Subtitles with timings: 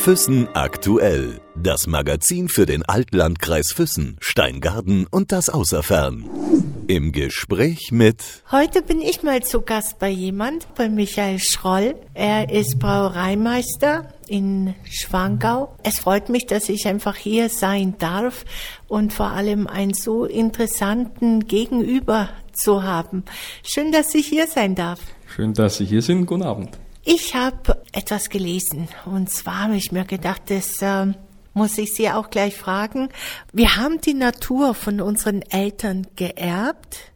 [0.00, 1.42] Füssen aktuell.
[1.54, 6.24] Das Magazin für den Altlandkreis Füssen, Steingarten und das Außerfern.
[6.86, 11.96] Im Gespräch mit Heute bin ich mal zu Gast bei jemand, bei Michael Schroll.
[12.14, 15.76] Er ist Brauereimeister in Schwangau.
[15.82, 18.46] Es freut mich, dass ich einfach hier sein darf
[18.88, 23.24] und vor allem einen so interessanten Gegenüber zu haben.
[23.62, 25.00] Schön, dass ich hier sein darf.
[25.26, 26.24] Schön, dass Sie hier sind.
[26.24, 26.78] Guten Abend.
[27.04, 31.06] Ich habe etwas gelesen und zwar habe ich mir gedacht, das äh,
[31.54, 33.08] muss ich Sie auch gleich fragen.
[33.52, 37.10] Wir haben die Natur von unseren Eltern geerbt.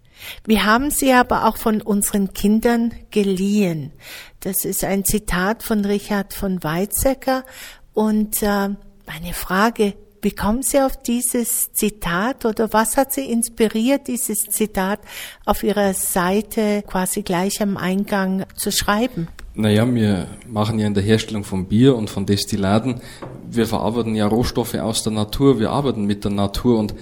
[0.46, 3.92] Wir haben sie aber auch von unseren Kindern geliehen.
[4.40, 7.44] Das ist ein Zitat von Richard von Weizsäcker.
[7.92, 8.70] Und äh,
[9.06, 15.00] meine Frage, wie kommen Sie auf dieses Zitat oder was hat Sie inspiriert, dieses Zitat
[15.44, 19.28] auf Ihrer Seite quasi gleich am Eingang zu schreiben?
[19.54, 23.02] Naja, wir machen ja in der Herstellung von Bier und von Destillaten,
[23.50, 26.78] wir verarbeiten ja Rohstoffe aus der Natur, wir arbeiten mit der Natur.
[26.78, 26.94] Und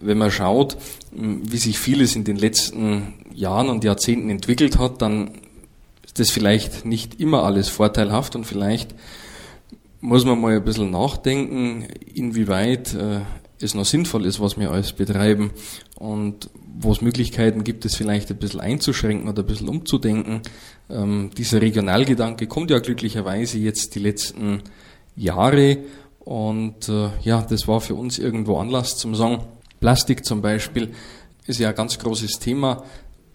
[0.00, 0.78] wenn man schaut,
[1.12, 5.32] wie sich vieles in den letzten Jahren und Jahrzehnten entwickelt hat, dann
[6.02, 8.94] ist das vielleicht nicht immer alles vorteilhaft und vielleicht
[10.00, 13.20] muss man mal ein bisschen nachdenken, inwieweit äh,
[13.60, 15.50] es noch sinnvoll ist, was wir alles betreiben
[15.96, 16.48] und
[16.78, 20.40] wo es Möglichkeiten gibt, es vielleicht ein bisschen einzuschränken oder ein bisschen umzudenken.
[20.88, 24.62] Ähm, dieser Regionalgedanke kommt ja glücklicherweise jetzt die letzten
[25.14, 25.78] Jahre
[26.20, 29.42] und äh, ja, das war für uns irgendwo Anlass zum Sagen.
[29.80, 30.90] Plastik zum Beispiel
[31.46, 32.84] ist ja ein ganz großes Thema.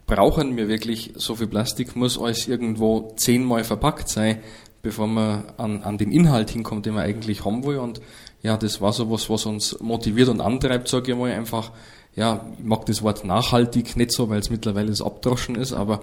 [0.08, 1.96] Brauchen wir wirklich so viel Plastik?
[1.96, 4.38] Muss alles irgendwo zehnmal verpackt sein?
[4.86, 7.80] Bevor man an, an den Inhalt hinkommt, den man eigentlich haben will.
[7.80, 8.00] Und
[8.44, 11.72] ja, das war so was, was uns motiviert und antreibt, sage ich mal, einfach,
[12.16, 16.02] ja, ich mag das Wort nachhaltig nicht so, weil es mittlerweile das Abdroschen ist, aber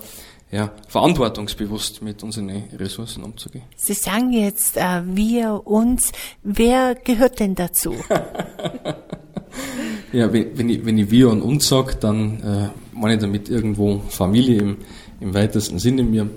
[0.50, 3.62] ja, verantwortungsbewusst mit unseren Ressourcen umzugehen.
[3.76, 6.10] Sie sagen jetzt, äh, wir, uns,
[6.42, 7.94] wer gehört denn dazu?
[10.12, 13.48] ja, wenn, wenn, ich, wenn ich wir und uns sage, dann äh, meine ich damit
[13.48, 14.78] irgendwo Familie im,
[15.20, 16.02] im weitesten Sinne.
[16.02, 16.28] Mir,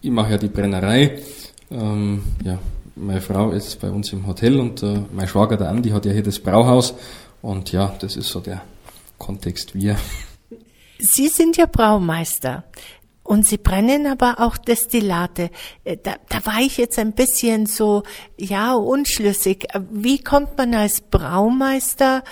[0.00, 1.18] ich mache ja die Brennerei,
[1.70, 2.58] ähm, ja,
[2.96, 6.12] meine Frau ist bei uns im Hotel und äh, mein Schwager, der Andi, hat ja
[6.12, 6.94] hier das Brauhaus.
[7.42, 8.62] Und ja, das ist so der
[9.18, 9.96] Kontext wir.
[10.98, 12.64] Sie sind ja Braumeister.
[13.22, 15.50] Und Sie brennen aber auch Destillate.
[15.84, 18.02] Äh, da, da war ich jetzt ein bisschen so,
[18.36, 19.68] ja, unschlüssig.
[19.90, 22.24] Wie kommt man als Braumeister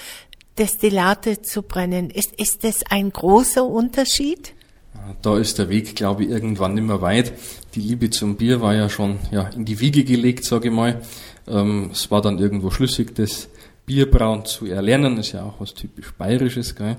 [0.59, 2.11] Destillate zu brennen?
[2.11, 4.55] Ist, ist das ein großer Unterschied?
[5.23, 7.33] Da ist der Weg, glaube ich, irgendwann nicht mehr weit.
[7.75, 11.01] Die Liebe zum Bier war ja schon ja, in die Wiege gelegt, sage ich mal.
[11.47, 13.49] Ähm, es war dann irgendwo schlüssig, das
[13.87, 15.19] Bierbrauen zu erlernen.
[15.19, 16.75] ist ja auch was typisch Bayerisches.
[16.75, 16.97] Gell?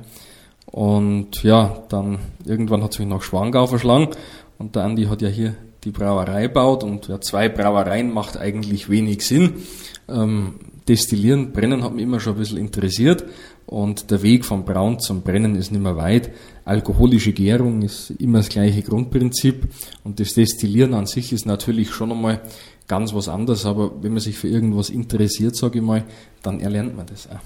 [0.65, 4.09] Und ja, dann irgendwann hat es mich nach Schwangau verschlagen.
[4.57, 8.89] Und der Andi hat ja hier die Brauerei baut und ja, zwei Brauereien macht eigentlich
[8.89, 9.63] wenig Sinn.
[10.09, 10.55] Ähm,
[10.87, 13.23] Destillieren, Brennen hat mich immer schon ein bisschen interessiert
[13.69, 16.31] und der Weg vom Braun zum Brennen ist nicht mehr weit.
[16.65, 19.67] Alkoholische Gärung ist immer das gleiche Grundprinzip
[20.03, 22.41] und das Destillieren an sich ist natürlich schon einmal
[22.87, 26.03] ganz was anderes, aber wenn man sich für irgendwas interessiert, sage ich mal,
[26.41, 27.39] dann erlernt man das auch.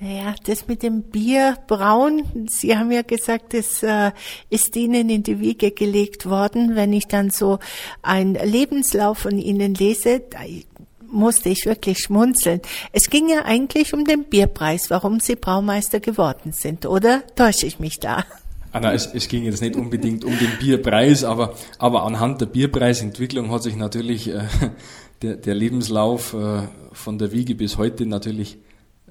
[0.00, 4.12] Naja, das mit dem Bier braun, Sie haben ja gesagt, das äh,
[4.48, 6.76] ist Ihnen in die Wiege gelegt worden.
[6.76, 7.58] Wenn ich dann so
[8.02, 10.22] einen Lebenslauf von Ihnen lese,
[11.10, 12.60] musste ich wirklich schmunzeln.
[12.92, 17.78] Es ging ja eigentlich um den Bierpreis, warum Sie Braumeister geworden sind, oder täusche ich
[17.78, 18.24] mich da?
[18.70, 23.50] Anna, es, es ging jetzt nicht unbedingt um den Bierpreis, aber, aber anhand der Bierpreisentwicklung
[23.50, 24.44] hat sich natürlich äh,
[25.22, 28.58] der, der Lebenslauf äh, von der Wiege bis heute natürlich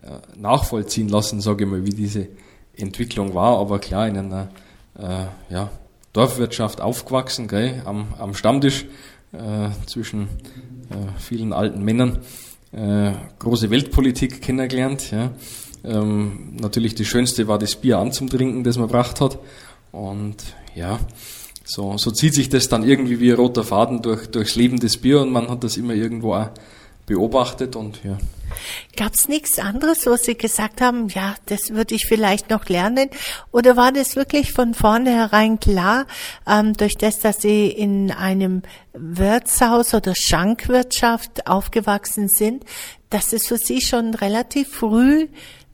[0.02, 2.28] äh, nachvollziehen lassen, sage ich mal, wie diese
[2.76, 3.58] Entwicklung war.
[3.58, 4.50] Aber klar, in einer
[4.98, 5.72] äh, ja,
[6.14, 8.86] Dorfwirtschaft aufgewachsen, gell, am, am Stammtisch
[9.32, 10.30] äh, zwischen
[11.18, 12.20] vielen alten Männern,
[12.72, 15.12] äh, große Weltpolitik kennengelernt.
[15.12, 15.32] Ja.
[15.84, 19.40] Ähm, natürlich das Schönste war das Bier anzutrinken, das man gebracht hat.
[19.92, 20.38] Und
[20.76, 21.00] ja,
[21.64, 24.98] so, so zieht sich das dann irgendwie wie ein roter Faden durch, durchs Leben des
[24.98, 26.50] Bier und man hat das immer irgendwo auch
[27.08, 28.18] beobachtet und ja.
[28.96, 33.10] Gab es nichts anderes, wo Sie gesagt haben, ja, das würde ich vielleicht noch lernen?
[33.52, 36.06] Oder war das wirklich von vornherein klar,
[36.46, 38.62] ähm, durch das, dass Sie in einem
[38.94, 42.64] Wirtshaus oder Schankwirtschaft aufgewachsen sind,
[43.10, 45.28] dass es für Sie schon relativ früh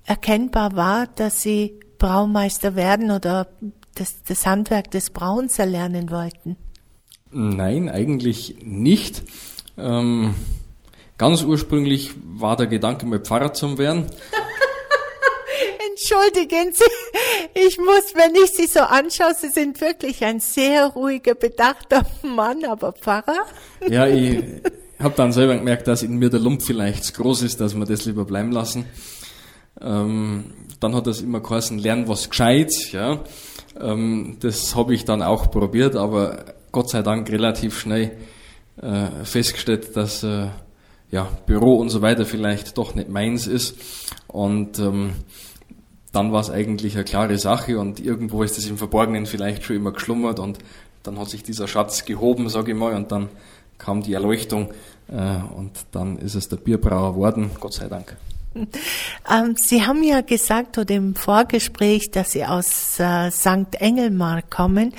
[0.05, 3.47] erkennbar war, dass Sie Braumeister werden oder
[3.95, 6.57] das, das Handwerk des Brauens erlernen wollten?
[7.31, 9.23] Nein, eigentlich nicht.
[9.77, 10.35] Ähm
[11.23, 14.07] Ganz ursprünglich war der Gedanke, mal Pfarrer zu werden.
[15.89, 21.33] Entschuldigen Sie, ich muss, wenn ich Sie so anschaue, Sie sind wirklich ein sehr ruhiger,
[21.33, 23.45] bedachter Mann, aber Pfarrer?
[23.87, 24.43] Ja, ich
[24.99, 27.85] habe dann selber gemerkt, dass in mir der Lump vielleicht zu groß ist, dass wir
[27.85, 28.85] das lieber bleiben lassen.
[29.79, 33.23] Ähm, dann hat das immer geheißen, lernen was Gescheites, ja.
[33.79, 36.43] Ähm, das habe ich dann auch probiert, aber
[36.73, 38.11] Gott sei Dank relativ schnell
[38.81, 40.47] äh, festgestellt, dass äh,
[41.13, 43.75] ja, Büro und so weiter vielleicht doch nicht meins ist.
[44.27, 45.13] Und ähm,
[46.11, 49.75] dann war es eigentlich eine klare Sache und irgendwo ist es im Verborgenen vielleicht schon
[49.75, 50.57] immer geschlummert und
[51.03, 53.29] dann hat sich dieser Schatz gehoben, sage ich mal, und dann
[53.77, 54.71] kam die Erleuchtung
[55.07, 58.17] äh, und dann ist es der Bierbrauer geworden, Gott sei Dank.
[59.31, 63.79] Ähm, Sie haben ja gesagt oder im Vorgespräch, dass Sie aus äh, St.
[63.79, 64.93] Engelmar kommen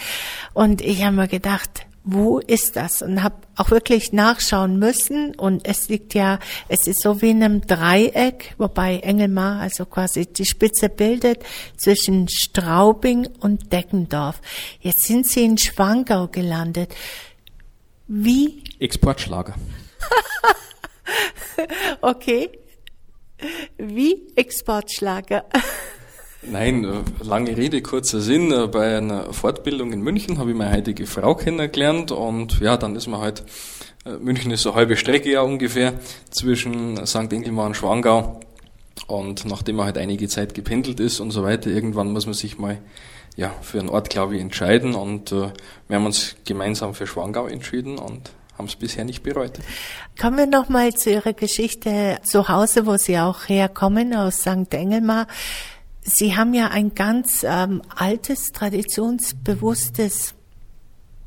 [0.54, 3.00] und ich habe mir gedacht, wo ist das?
[3.00, 5.34] Und habe auch wirklich nachschauen müssen.
[5.34, 10.26] Und es liegt ja, es ist so wie in einem Dreieck, wobei Engelmar also quasi
[10.26, 11.42] die Spitze bildet
[11.78, 14.40] zwischen Straubing und Deckendorf.
[14.80, 16.94] Jetzt sind Sie in Schwangau gelandet.
[18.06, 18.62] Wie?
[18.78, 19.54] Exportschlager.
[22.02, 22.50] okay.
[23.78, 25.46] Wie Exportschlager?
[26.50, 28.52] Nein, äh, lange Rede, kurzer Sinn.
[28.52, 32.96] Äh, bei einer Fortbildung in München habe ich meine heutige Frau kennengelernt und ja, dann
[32.96, 33.42] ist man halt,
[34.04, 35.94] äh, München ist so eine halbe Strecke ja ungefähr
[36.30, 37.32] zwischen St.
[37.32, 38.40] Engelmar und Schwangau.
[39.06, 42.58] Und nachdem man halt einige Zeit gependelt ist und so weiter, irgendwann muss man sich
[42.58, 42.78] mal
[43.36, 44.94] ja, für einen Ort, glaube ich, entscheiden.
[44.94, 45.50] Und äh,
[45.88, 49.58] wir haben uns gemeinsam für Schwangau entschieden und haben es bisher nicht bereut.
[50.20, 54.72] Kommen wir nochmal zu Ihrer Geschichte zu Hause, wo Sie auch herkommen, aus St.
[54.72, 55.26] Engelmar.
[56.04, 60.34] Sie haben ja ein ganz ähm, altes, traditionsbewusstes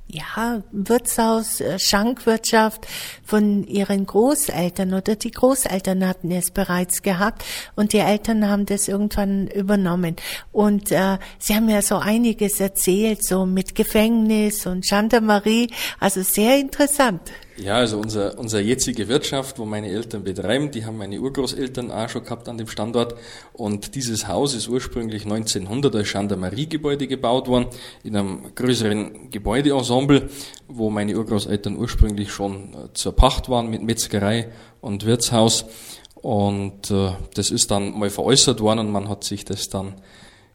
[0.10, 2.88] ja, Wirtshaus, äh, Schankwirtschaft
[3.26, 7.44] von ihren Großeltern oder die Großeltern hatten es bereits gehabt
[7.76, 10.16] und die Eltern haben das irgendwann übernommen.
[10.52, 16.58] Und äh, sie haben ja so einiges erzählt, so mit Gefängnis und Gendarmerie, also sehr
[16.58, 17.22] interessant.
[17.60, 22.08] Ja, also unser, unser jetzige Wirtschaft, wo meine Eltern betreiben, die haben meine Urgroßeltern auch
[22.08, 23.16] schon gehabt an dem Standort.
[23.54, 27.66] Und dieses Haus ist ursprünglich 1900 als Gendarmeriegebäude gebaut worden,
[28.04, 30.30] in einem größeren Gebäudeensemble,
[30.68, 34.50] wo meine Urgroßeltern ursprünglich schon äh, zur Pacht waren mit Metzgerei
[34.80, 35.66] und Wirtshaus.
[36.14, 39.96] Und äh, das ist dann mal veräußert worden und man hat sich das dann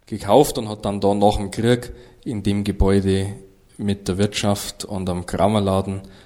[0.06, 1.92] gekauft und hat dann da nach dem Krieg
[2.24, 3.34] in dem Gebäude
[3.76, 6.21] mit der Wirtschaft und am Kramerladen äh,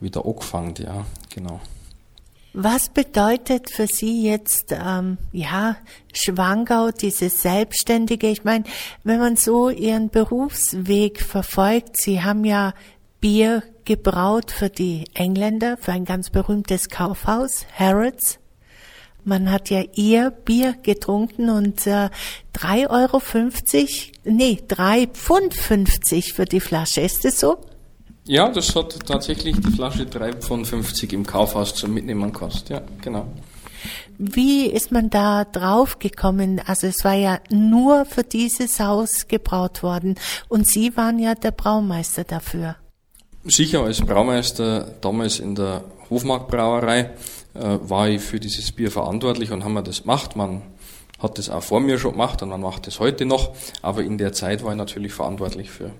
[0.00, 1.04] wieder angefangen, ja,
[1.34, 1.60] genau.
[2.54, 5.76] Was bedeutet für Sie jetzt, ähm, ja,
[6.12, 8.28] Schwangau, dieses Selbstständige?
[8.28, 8.64] Ich meine,
[9.04, 12.72] wenn man so Ihren Berufsweg verfolgt, Sie haben ja
[13.20, 18.38] Bier gebraut für die Engländer, für ein ganz berühmtes Kaufhaus, Harrods.
[19.24, 22.08] Man hat ja ihr Bier getrunken und äh,
[22.54, 23.22] 3,50 Euro,
[24.24, 27.02] nee, 3 Pfund 50 für die Flasche.
[27.02, 27.58] Ist das so?
[28.28, 32.68] Ja, das hat tatsächlich die Flasche 3 von 50 im Kaufhaus zum Mitnehmen gekostet.
[32.68, 33.26] Ja, genau.
[34.18, 36.60] Wie ist man da drauf gekommen?
[36.66, 40.16] Also es war ja nur für dieses Haus gebraut worden
[40.48, 42.76] und Sie waren ja der Braumeister dafür.
[43.44, 46.98] Sicher als Braumeister damals in der Hofmarktbrauerei
[47.54, 50.36] äh, war ich für dieses Bier verantwortlich und haben wir das gemacht.
[50.36, 50.60] Man
[51.18, 54.18] hat das auch vor mir schon gemacht und man macht das heute noch, aber in
[54.18, 55.92] der Zeit war ich natürlich verantwortlich für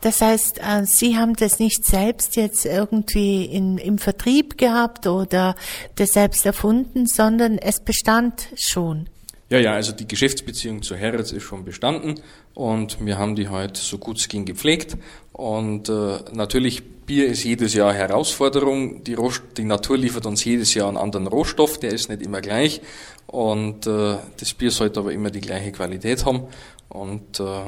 [0.00, 5.56] das heißt, äh, Sie haben das nicht selbst jetzt irgendwie in, im Vertrieb gehabt oder
[5.96, 9.08] das selbst erfunden, sondern es bestand schon.
[9.50, 12.20] Ja, ja, also die Geschäftsbeziehung zu Herretz ist schon bestanden
[12.54, 14.96] und wir haben die halt so gut es ging gepflegt.
[15.32, 19.02] Und äh, natürlich, Bier ist jedes Jahr Herausforderung.
[19.04, 22.42] Die, Rohst die Natur liefert uns jedes Jahr einen anderen Rohstoff, der ist nicht immer
[22.42, 22.82] gleich.
[23.26, 26.42] Und äh, das Bier sollte aber immer die gleiche Qualität haben.
[26.90, 27.62] Und äh,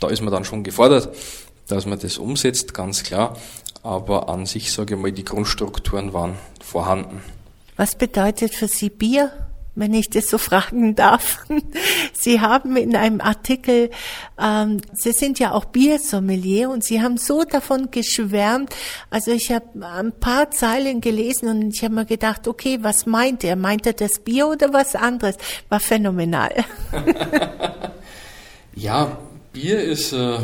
[0.00, 1.10] da ist man dann schon gefordert
[1.68, 3.36] dass man das umsetzt, ganz klar.
[3.82, 7.22] Aber an sich, sage ich mal, die Grundstrukturen waren vorhanden.
[7.76, 9.30] Was bedeutet für Sie Bier,
[9.74, 11.44] wenn ich das so fragen darf?
[12.14, 13.90] Sie haben in einem Artikel,
[14.40, 18.74] ähm, Sie sind ja auch Biersommelier und Sie haben so davon geschwärmt.
[19.10, 23.44] Also ich habe ein paar Zeilen gelesen und ich habe mir gedacht, okay, was meint
[23.44, 23.56] er?
[23.56, 25.36] Meint er das Bier oder was anderes?
[25.68, 26.64] War phänomenal.
[28.76, 29.18] ja,
[29.54, 30.12] Bier ist...
[30.12, 30.40] Äh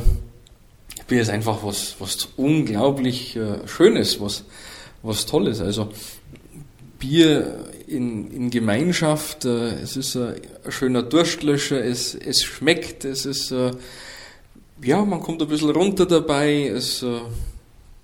[1.10, 4.44] Bier ist einfach was, was unglaublich äh, Schönes, was,
[5.02, 5.60] was Tolles.
[5.60, 5.88] Also
[7.00, 10.36] Bier in, in Gemeinschaft, äh, es ist ein
[10.68, 13.72] schöner Durstlöscher, es, es schmeckt, es ist, äh,
[14.82, 17.20] ja, man kommt ein bisschen runter dabei, es äh,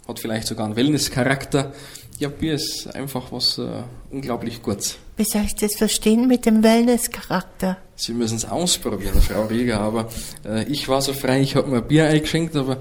[0.09, 1.73] hat vielleicht sogar einen Wellnesscharakter.
[2.19, 4.97] Ja, Bier ist einfach was äh, unglaublich Gutes.
[5.17, 7.79] Wie soll ich das verstehen mit dem Wellnesscharakter?
[7.95, 10.09] Sie müssen es ausprobieren, Frau Rieger, aber
[10.45, 12.79] äh, ich war so frei, ich habe mir Bier eingeschenkt, aber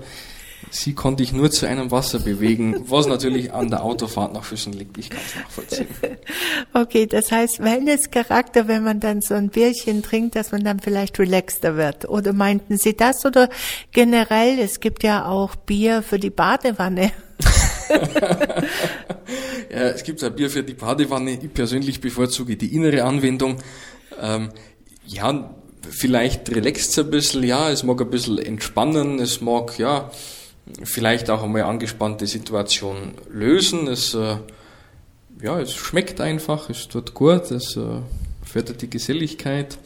[0.72, 4.74] Sie konnte ich nur zu einem Wasser bewegen, was natürlich an der Autofahrt nach Füßen
[4.74, 4.98] liegt.
[4.98, 5.88] Ich kann es nachvollziehen.
[6.74, 11.18] Okay, das heißt Wellness-Charakter, wenn man dann so ein Bierchen trinkt, dass man dann vielleicht
[11.20, 12.10] relaxter wird.
[12.10, 13.26] Oder meinten Sie das?
[13.26, 13.50] Oder
[13.94, 17.12] generell, es gibt ja auch Bier für die Badewanne.
[19.70, 21.32] ja, es gibt ein Bier für die Badewanne.
[21.32, 23.58] Ich persönlich bevorzuge die innere Anwendung.
[24.22, 24.50] Ähm,
[25.08, 25.56] ja,
[25.90, 30.12] vielleicht relaxt ein bisschen, ja, es mag ein bisschen entspannen, es mag, ja,
[30.84, 33.88] vielleicht auch einmal angespannte Situation lösen.
[33.88, 34.38] Es, äh,
[35.42, 38.02] ja, es schmeckt einfach, es tut gut, es äh,
[38.44, 39.78] fördert die Geselligkeit.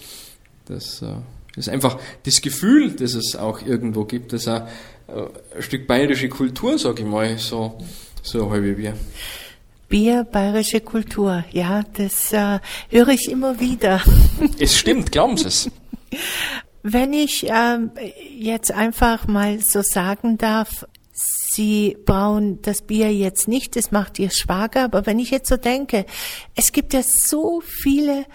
[0.66, 1.16] Das äh,
[1.56, 4.68] ist einfach das Gefühl, das es auch irgendwo gibt, das auch
[5.56, 7.78] ein Stück bayerische Kultur, sage ich mal, so,
[8.22, 8.94] so ein halbe Bier.
[9.88, 14.02] Bier, bayerische Kultur, ja, das äh, höre ich immer wieder.
[14.60, 15.72] Es stimmt, glauben Sie es.
[16.84, 17.92] Wenn ich ähm,
[18.38, 24.30] jetzt einfach mal so sagen darf, Sie brauen das Bier jetzt nicht, das macht Ihr
[24.30, 26.06] Schwager, aber wenn ich jetzt so denke,
[26.56, 28.26] es gibt ja so viele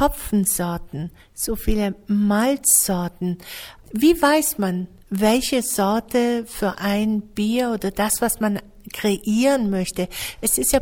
[0.00, 3.38] Hopfensorten, so viele Malzsorten.
[3.92, 8.60] Wie weiß man, welche Sorte für ein Bier oder das, was man
[8.92, 10.08] kreieren möchte?
[10.40, 10.80] Es ist ja,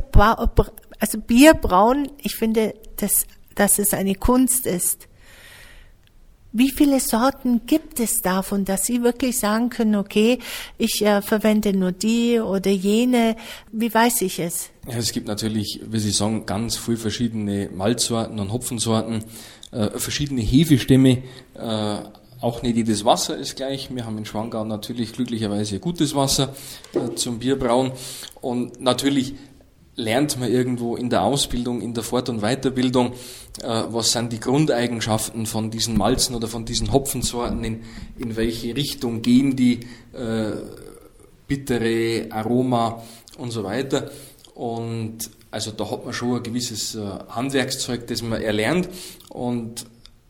[0.99, 5.09] also Bierbrauen, ich finde, dass, dass es eine Kunst ist.
[6.55, 10.39] Wie viele Sorten gibt es davon, dass Sie wirklich sagen können, okay,
[10.77, 13.37] ich äh, verwende nur die oder jene?
[13.73, 14.69] Wie weiß ich es?
[14.87, 19.25] Ja, es gibt natürlich, wie Sie sagen, ganz viele verschiedene Malzsorten und Hopfensorten,
[19.71, 21.23] äh, verschiedene Hefestämme.
[21.55, 21.99] Äh,
[22.43, 23.95] auch nicht jedes Wasser ist gleich.
[23.95, 26.55] Wir haben in Schwangau natürlich glücklicherweise gutes Wasser
[26.93, 27.93] äh, zum Bierbrauen.
[28.41, 29.35] Und natürlich
[29.95, 33.13] lernt man irgendwo in der Ausbildung, in der Fort- und Weiterbildung,
[33.63, 37.83] äh, was sind die Grundeigenschaften von diesen Malzen oder von diesen Hopfensorten, in,
[38.19, 39.81] in welche Richtung gehen die,
[40.13, 40.53] äh,
[41.47, 43.03] bittere Aroma
[43.39, 44.11] und so weiter.
[44.55, 48.89] Und also da hat man schon ein gewisses äh, Handwerkszeug, das man erlernt.
[49.29, 49.85] Und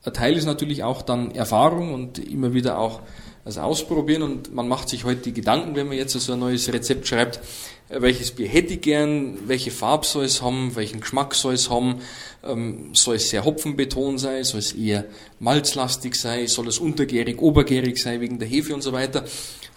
[0.04, 3.00] ein Teil ist natürlich auch dann Erfahrung und immer wieder auch
[3.44, 6.72] das Ausprobieren und man macht sich heute die Gedanken, wenn man jetzt so ein neues
[6.72, 7.40] Rezept schreibt,
[7.88, 11.68] äh, welches Bier hätte ich gern, welche Farbe soll es haben, welchen Geschmack soll es
[11.68, 12.00] haben,
[12.44, 15.06] ähm, soll es sehr hopfenbeton sein, soll es eher
[15.40, 19.24] malzlastig sein, soll es untergärig, obergärig sein wegen der Hefe und so weiter.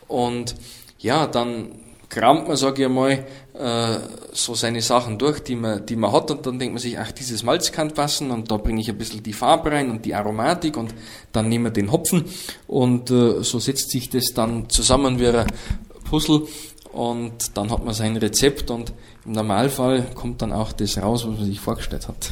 [0.07, 0.55] Und
[0.99, 1.71] ja, dann
[2.09, 3.99] kramt man, sage ich einmal, äh,
[4.33, 7.11] so seine Sachen durch, die man, die man hat und dann denkt man sich, ach,
[7.11, 10.13] dieses Malz kann passen und da bringe ich ein bisschen die Farbe rein und die
[10.13, 10.93] Aromatik und
[11.31, 12.25] dann nehmen wir den Hopfen
[12.67, 15.47] und äh, so setzt sich das dann zusammen wie ein
[16.09, 16.47] Puzzle
[16.91, 18.93] und dann hat man sein Rezept und
[19.25, 22.31] im Normalfall kommt dann auch das raus, was man sich vorgestellt hat.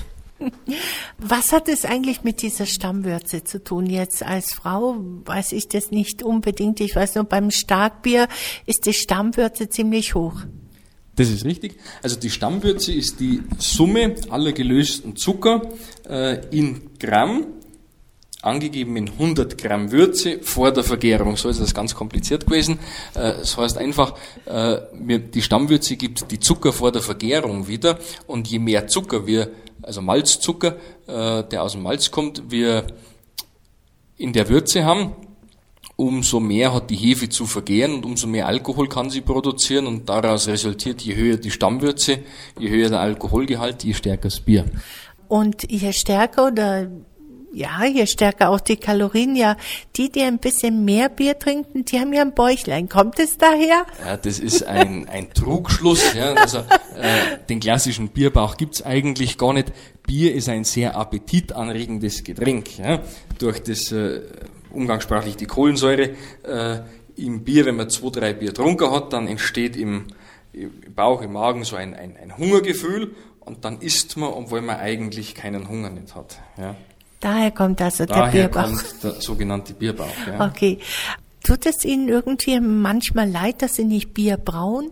[1.17, 3.85] Was hat es eigentlich mit dieser Stammwürze zu tun?
[3.85, 6.79] Jetzt als Frau weiß ich das nicht unbedingt.
[6.79, 8.27] Ich weiß nur, beim Starkbier
[8.65, 10.41] ist die Stammwürze ziemlich hoch.
[11.15, 11.77] Das ist richtig.
[12.01, 15.69] Also die Stammwürze ist die Summe aller gelösten Zucker
[16.09, 17.45] äh, in Gramm
[18.43, 21.37] angegeben in 100 Gramm Würze vor der Vergärung.
[21.37, 22.79] So ist das ganz kompliziert gewesen.
[23.15, 28.47] Äh, das heißt einfach, äh, die Stammwürze gibt die Zucker vor der Vergärung wieder und
[28.47, 29.49] je mehr Zucker wir,
[29.81, 30.75] also Malzzucker,
[31.07, 32.85] äh, der aus dem Malz kommt, wir
[34.17, 35.13] in der Würze haben,
[35.95, 40.09] umso mehr hat die Hefe zu vergären und umso mehr Alkohol kann sie produzieren und
[40.09, 42.19] daraus resultiert, je höher die Stammwürze,
[42.59, 44.65] je höher der Alkoholgehalt, je stärker das Bier.
[45.27, 46.89] Und je stärker oder
[47.53, 49.35] ja, je stärker auch die Kalorien.
[49.35, 49.55] Ja,
[49.95, 52.89] die, die ein bisschen mehr Bier trinken, die haben ja ein Bäuchlein.
[52.89, 53.85] Kommt es daher?
[54.03, 56.13] Ja, das ist ein, ein Trugschluss.
[56.13, 56.33] Ja.
[56.33, 59.71] Also, äh, den klassischen Bierbauch gibt's eigentlich gar nicht.
[60.05, 62.79] Bier ist ein sehr appetitanregendes Getränk.
[62.79, 63.01] Ja.
[63.37, 64.21] Durch das äh,
[64.71, 66.79] umgangssprachlich die Kohlensäure äh,
[67.15, 70.07] im Bier, wenn man zwei, drei Bier trunken hat, dann entsteht im,
[70.51, 74.77] im Bauch, im Magen so ein, ein, ein Hungergefühl und dann isst man, obwohl man
[74.77, 76.39] eigentlich keinen Hunger nicht hat.
[76.57, 76.75] Ja.
[77.23, 78.63] Daher kommt also Daher der Bierbauch.
[78.65, 80.27] kommt der sogenannte Bierbauch.
[80.27, 80.45] Ja.
[80.45, 80.79] Okay.
[81.41, 84.91] Tut es Ihnen irgendwie manchmal leid, dass Sie nicht Bier brauen?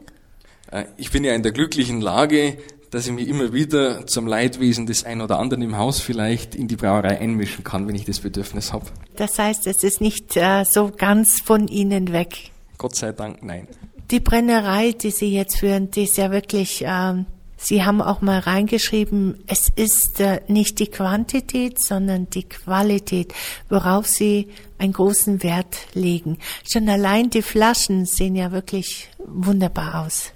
[0.72, 2.58] Äh, ich bin ja in der glücklichen Lage,
[2.90, 6.70] dass ich mich immer wieder zum Leidwesen des einen oder anderen im Haus vielleicht in
[6.70, 8.86] die Brauerei einmischen kann, wenn ich das Bedürfnis habe.
[9.18, 12.52] Das heißt, es ist nicht äh, so ganz von Ihnen weg.
[12.78, 13.68] Gott sei Dank, nein.
[14.10, 17.26] Die Brennerei, die Sie jetzt führen, die ist ja wirklich ähm,
[17.64, 23.34] Sie haben auch mal reingeschrieben, es ist äh, nicht die Quantität, sondern die Qualität,
[23.70, 24.48] worauf Sie
[24.80, 26.40] einen großen Wert legen.
[26.68, 30.32] Schon allein die Flaschen sehen ja wirklich wunderbar aus.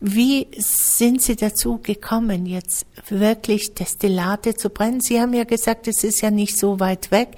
[0.00, 5.00] Wie sind Sie dazu gekommen, jetzt wirklich Destillate zu brennen?
[5.00, 7.36] Sie haben ja gesagt, es ist ja nicht so weit weg,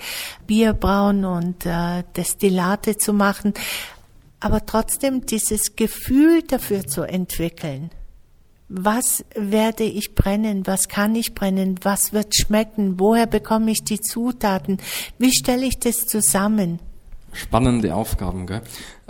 [0.49, 3.55] Bier brauen und äh, Destillate zu machen.
[4.41, 7.91] aber trotzdem dieses Gefühl dafür zu entwickeln.
[8.73, 10.65] Was werde ich brennen?
[10.65, 11.81] Was kann ich brennen?
[11.83, 13.01] Was wird schmecken?
[13.01, 14.79] Woher bekomme ich die Zutaten?
[15.19, 16.79] Wie stelle ich das zusammen?
[17.33, 18.63] Spannende Aufgaben, gell?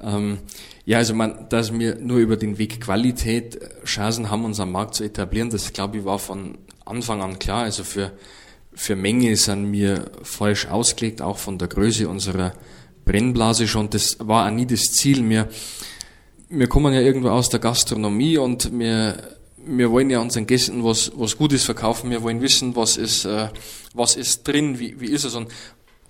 [0.02, 0.38] Ähm,
[0.87, 4.95] ja, also man, dass wir nur über den Weg Qualität Chancen haben, uns am Markt
[4.95, 7.64] zu etablieren, das glaube ich war von Anfang an klar.
[7.64, 8.12] Also für,
[8.73, 12.55] für Menge sind wir falsch ausgelegt, auch von der Größe unserer
[13.05, 13.90] Brennblase schon.
[13.90, 15.29] Das war auch nie das Ziel.
[15.29, 15.50] Wir,
[16.49, 21.12] wir kommen ja irgendwo aus der Gastronomie und wir, wir wollen ja unseren Gästen was,
[21.14, 22.11] was Gutes verkaufen.
[22.11, 23.49] Wir wollen wissen, was ist, äh,
[23.95, 25.35] was ist drin, wie, wie ist es.
[25.35, 25.49] Und,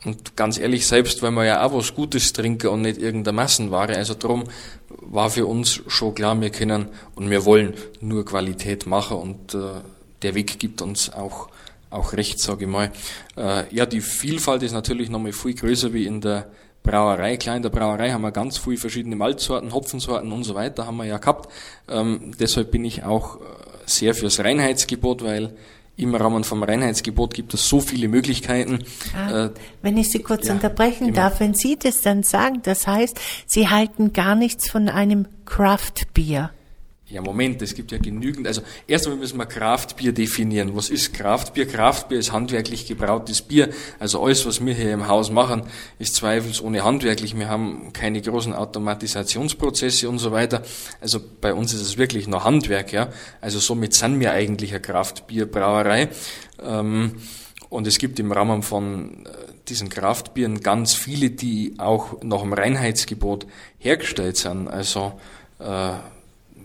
[0.05, 3.97] und ganz ehrlich, selbst wenn wir ja auch was Gutes trinken und nicht irgendeine Massenware,
[3.97, 4.45] also drum
[4.89, 9.81] war für uns schon klar, wir können und wir wollen nur Qualität machen und äh,
[10.23, 11.49] der Weg gibt uns auch
[11.91, 12.93] auch recht, sage ich mal.
[13.37, 16.49] Äh, ja, die Vielfalt ist natürlich nochmal viel größer wie in der
[16.83, 17.37] Brauerei.
[17.37, 20.97] Klar, in der Brauerei haben wir ganz viele verschiedene Malzsorten, Hopfensorten und so weiter haben
[20.97, 21.51] wir ja gehabt.
[21.89, 23.41] Ähm, deshalb bin ich auch äh,
[23.87, 25.55] sehr fürs Reinheitsgebot, weil
[25.97, 28.85] im Rahmen vom Reinheitsgebot gibt es so viele Möglichkeiten.
[29.15, 29.51] Ah, äh,
[29.83, 31.17] wenn ich Sie kurz ja, unterbrechen immer.
[31.17, 36.07] darf, wenn Sie das dann sagen, das heißt, Sie halten gar nichts von einem Craft
[36.15, 36.51] Beer.
[37.11, 38.47] Ja, Moment, es gibt ja genügend.
[38.47, 40.77] Also erstmal müssen wir Kraftbier definieren.
[40.77, 41.67] Was ist Kraftbier?
[41.67, 43.71] Kraftbier ist handwerklich gebrautes Bier.
[43.99, 45.65] Also alles, was wir hier im Haus machen,
[45.99, 47.37] ist zweifelsohne handwerklich.
[47.37, 50.63] Wir haben keine großen Automatisationsprozesse und so weiter.
[51.01, 53.09] Also bei uns ist es wirklich nur Handwerk, ja.
[53.41, 56.11] Also somit sind wir eigentlich eine Kraftbierbrauerei.
[56.63, 57.17] Ähm,
[57.71, 59.31] und es gibt im Rahmen von äh,
[59.69, 63.49] diesen Kraftbieren ganz viele, die auch nach dem Reinheitsgebot
[63.79, 64.69] hergestellt sind.
[64.69, 65.19] Also
[65.59, 65.95] äh,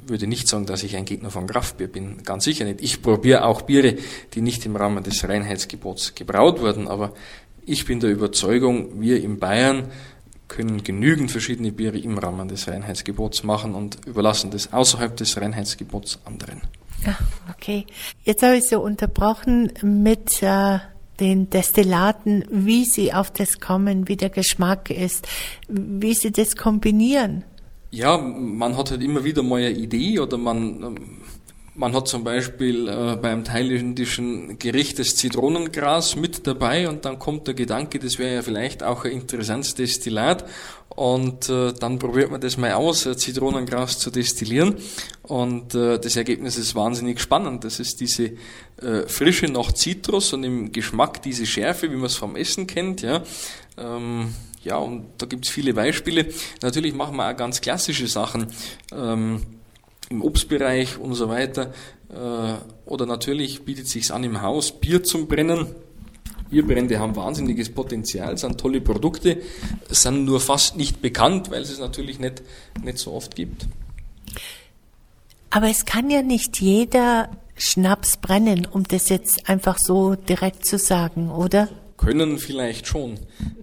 [0.08, 2.24] würde nicht sagen, dass ich ein Gegner von Kraftbier bin.
[2.24, 2.82] Ganz sicher nicht.
[2.82, 3.96] Ich probiere auch Biere,
[4.34, 7.14] die nicht im Rahmen des Reinheitsgebots gebraut wurden, aber
[7.66, 9.92] ich bin der Überzeugung, wir in Bayern
[10.48, 16.20] können genügend verschiedene Biere im Rahmen des Reinheitsgebots machen und überlassen das außerhalb des Reinheitsgebots
[16.26, 16.62] anderen.
[17.06, 17.18] Ja,
[17.52, 17.86] okay.
[18.24, 20.79] Jetzt habe ich so unterbrochen mit äh,
[21.20, 25.27] den Destillaten, wie sie auf das kommen, wie der Geschmack ist,
[25.68, 27.44] wie sie das kombinieren.
[27.96, 30.96] Ja, man hat halt immer wieder mal eine Idee oder man, ähm,
[31.75, 37.48] man hat zum Beispiel äh, beim thailändischen Gericht das Zitronengras mit dabei und dann kommt
[37.48, 40.44] der Gedanke, das wäre ja vielleicht auch ein interessantes Destillat
[40.90, 44.75] und äh, dann probiert man das mal aus, Zitronengras zu destillieren
[45.24, 47.64] und äh, das Ergebnis ist wahnsinnig spannend.
[47.64, 48.34] Das ist diese
[48.81, 53.03] äh, Frische nach Zitrus und im Geschmack diese Schärfe, wie man es vom Essen kennt,
[53.03, 53.24] ja.
[53.77, 54.34] Ähm,
[54.66, 56.28] ja, und da gibt's viele Beispiele.
[56.62, 58.48] Natürlich machen wir auch ganz klassische Sachen
[58.92, 59.42] ähm,
[60.10, 61.72] im Obstbereich und so weiter.
[62.10, 65.68] Äh, oder natürlich bietet sich's an im Haus Bier zum Brennen.
[66.50, 69.42] Bierbrände haben wahnsinniges Potenzial, sind tolle Produkte,
[69.90, 72.44] sind nur fast nicht bekannt, weil es es natürlich nicht,
[72.84, 73.68] nicht so oft gibt.
[75.50, 80.78] Aber es kann ja nicht jeder Schnaps brennen, um das jetzt einfach so direkt zu
[80.78, 81.70] sagen, oder?
[82.05, 83.15] Können vielleicht schon,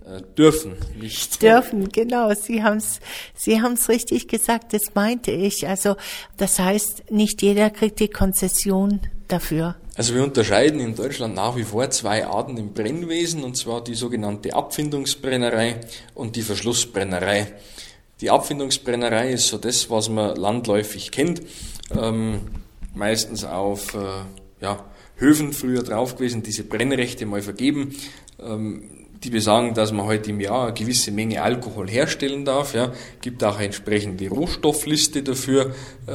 [0.05, 1.41] äh, dürfen nicht.
[1.43, 2.35] Dürfen, genau.
[2.35, 2.99] Sie haben es
[3.35, 5.69] Sie haben's richtig gesagt, das meinte ich.
[5.69, 5.95] Also
[6.37, 9.77] das heißt, nicht jeder kriegt die Konzession dafür.
[9.95, 13.95] Also wir unterscheiden in Deutschland nach wie vor zwei Arten im Brennwesen, und zwar die
[13.95, 15.81] sogenannte Abfindungsbrennerei
[16.15, 17.53] und die Verschlussbrennerei.
[18.21, 21.43] Die Abfindungsbrennerei ist so das, was man landläufig kennt,
[21.97, 22.41] ähm,
[22.95, 23.99] meistens auf äh,
[24.61, 24.85] ja,
[25.17, 27.95] Höfen früher drauf gewesen, diese Brennrechte mal vergeben,
[28.39, 32.75] die besagen, dass man heute im Jahr eine gewisse Menge Alkohol herstellen darf.
[32.75, 35.73] Ja, gibt auch eine entsprechende Rohstoffliste dafür,
[36.07, 36.13] äh,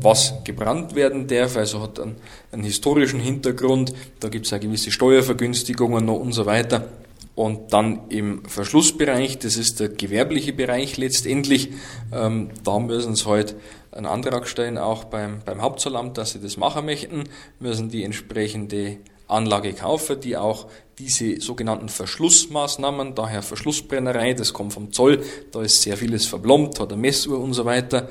[0.00, 1.56] was gebrannt werden darf.
[1.56, 2.16] Also hat einen,
[2.52, 3.92] einen historischen Hintergrund.
[4.20, 6.88] Da gibt es auch gewisse Steuervergünstigungen noch und so weiter.
[7.34, 11.70] Und dann im Verschlussbereich, das ist der gewerbliche Bereich letztendlich,
[12.10, 13.54] ähm, da müssen sie halt
[13.92, 17.24] einen Antrag stellen, auch beim, beim Hauptzollamt, dass sie das machen möchten,
[17.60, 20.66] müssen die entsprechende Anlage kaufen, die auch
[20.98, 26.92] diese sogenannten Verschlussmaßnahmen, daher Verschlussbrennerei, das kommt vom Zoll, da ist sehr vieles verblombt, hat
[26.92, 28.08] eine Messuhr und so weiter,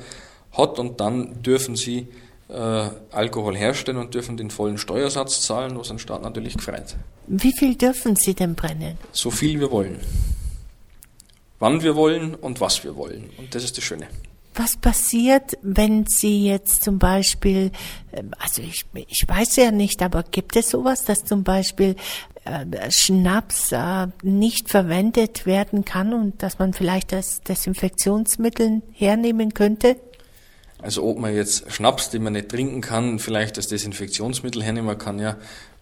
[0.52, 2.08] hat und dann dürfen sie
[2.48, 6.96] äh, Alkohol herstellen und dürfen den vollen Steuersatz zahlen, was den Staat natürlich gefreut.
[7.26, 8.98] Wie viel dürfen sie denn brennen?
[9.12, 10.00] So viel wir wollen.
[11.58, 13.30] Wann wir wollen und was wir wollen.
[13.38, 14.06] Und das ist das Schöne.
[14.56, 17.70] Was passiert, wenn Sie jetzt zum Beispiel,
[18.12, 21.94] ähm, also ich, ich weiß ja nicht, aber gibt es sowas, dass zum Beispiel
[22.46, 29.96] äh, Schnaps äh, nicht verwendet werden kann und dass man vielleicht das Desinfektionsmittel hernehmen könnte?
[30.78, 35.18] Also ob man jetzt Schnaps, den man nicht trinken kann, vielleicht als Desinfektionsmittel hernehmen kann,
[35.18, 35.36] ja,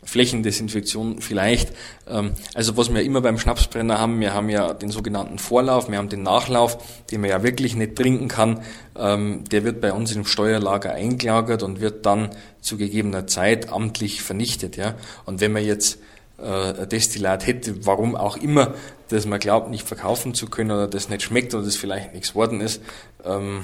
[0.05, 1.73] Flächendesinfektion vielleicht.
[2.09, 5.99] Ähm, also was wir immer beim Schnapsbrenner haben, wir haben ja den sogenannten Vorlauf, wir
[5.99, 6.79] haben den Nachlauf,
[7.11, 8.61] den man ja wirklich nicht trinken kann.
[8.97, 14.23] Ähm, der wird bei uns im Steuerlager eingelagert und wird dann zu gegebener Zeit amtlich
[14.23, 14.77] vernichtet.
[14.77, 14.95] Ja.
[15.27, 15.99] Und wenn man jetzt
[16.39, 18.75] äh, Destillat hätte, warum auch immer,
[19.09, 22.35] das man glaubt, nicht verkaufen zu können oder das nicht schmeckt oder das vielleicht nichts
[22.35, 22.83] worden ist,
[23.25, 23.63] ähm,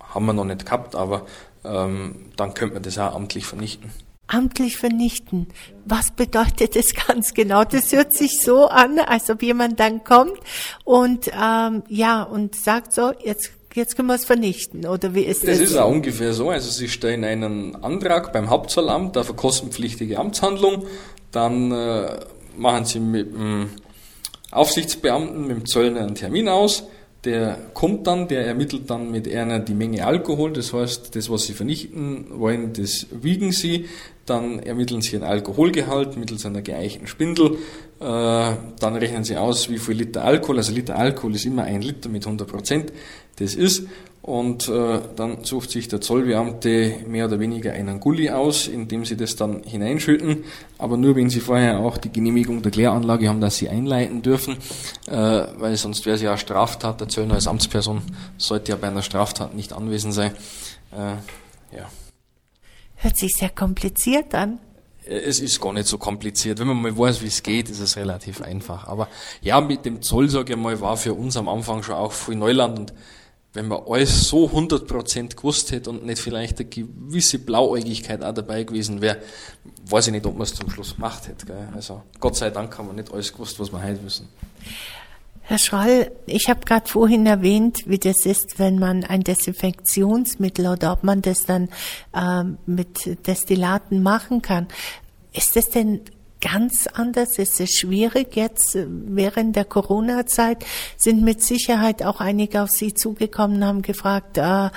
[0.00, 1.26] haben wir noch nicht gehabt, aber
[1.64, 3.92] dann könnte man das auch amtlich vernichten.
[4.26, 5.48] Amtlich vernichten.
[5.84, 7.64] Was bedeutet das ganz genau?
[7.64, 10.38] Das hört sich so an, als ob jemand dann kommt
[10.84, 15.42] und ähm, ja und sagt so, jetzt jetzt können wir es vernichten, oder wie ist
[15.42, 15.58] das?
[15.58, 16.50] Das ist auch ungefähr so.
[16.50, 20.86] Also Sie stellen einen Antrag beim Hauptzollamt auf eine kostenpflichtige Amtshandlung,
[21.30, 22.20] dann äh,
[22.56, 23.70] machen Sie mit dem
[24.50, 26.84] Aufsichtsbeamten, mit dem Zöllner einen Termin aus,
[27.24, 31.44] der kommt dann, der ermittelt dann mit einer die Menge Alkohol, das heißt, das, was
[31.44, 33.86] Sie vernichten wollen, das wiegen Sie,
[34.26, 37.58] dann ermitteln Sie einen Alkoholgehalt mittels einer geeichten Spindel,
[38.00, 38.04] äh,
[38.80, 42.08] dann rechnen Sie aus, wie viel Liter Alkohol, also Liter Alkohol ist immer ein Liter
[42.08, 42.92] mit 100 Prozent,
[43.36, 43.86] das ist,
[44.22, 49.04] und äh, dann sucht sich der Zollbeamte mehr oder weniger einen Gully aus, in dem
[49.04, 50.44] sie das dann hineinschütten,
[50.78, 54.58] aber nur wenn sie vorher auch die Genehmigung der Kläranlage haben, dass sie einleiten dürfen,
[55.08, 57.00] äh, weil sonst wäre es ja Straftat.
[57.00, 58.00] Der Zöllner als Amtsperson
[58.38, 60.32] sollte ja bei einer Straftat nicht anwesend sein.
[60.92, 61.90] Äh, ja.
[62.94, 64.60] Hört sich sehr kompliziert an.
[65.04, 66.60] Äh, es ist gar nicht so kompliziert.
[66.60, 68.86] Wenn man mal weiß, wie es geht, ist es relativ einfach.
[68.86, 69.08] Aber
[69.40, 72.36] ja, mit dem Zoll, sage ich mal, war für uns am Anfang schon auch viel
[72.36, 72.92] Neuland und
[73.54, 78.64] wenn man alles so 100% gewusst hätte und nicht vielleicht eine gewisse Blauäugigkeit auch dabei
[78.64, 79.18] gewesen wäre,
[79.86, 81.46] weiß ich nicht, ob man es zum Schluss gemacht hätte.
[81.46, 81.68] Gell?
[81.74, 84.28] Also Gott sei Dank haben wir nicht alles gewusst, was wir heute wissen.
[85.44, 90.92] Herr Schroll, ich habe gerade vorhin erwähnt, wie das ist, wenn man ein Desinfektionsmittel oder
[90.92, 91.68] ob man das dann
[92.14, 94.68] ähm, mit Destillaten machen kann.
[95.32, 96.02] Ist das denn
[96.42, 97.38] ganz anders.
[97.38, 100.64] Es ist schwierig jetzt äh, während der Corona-Zeit
[100.98, 104.68] sind mit Sicherheit auch einige auf Sie zugekommen haben gefragt, äh,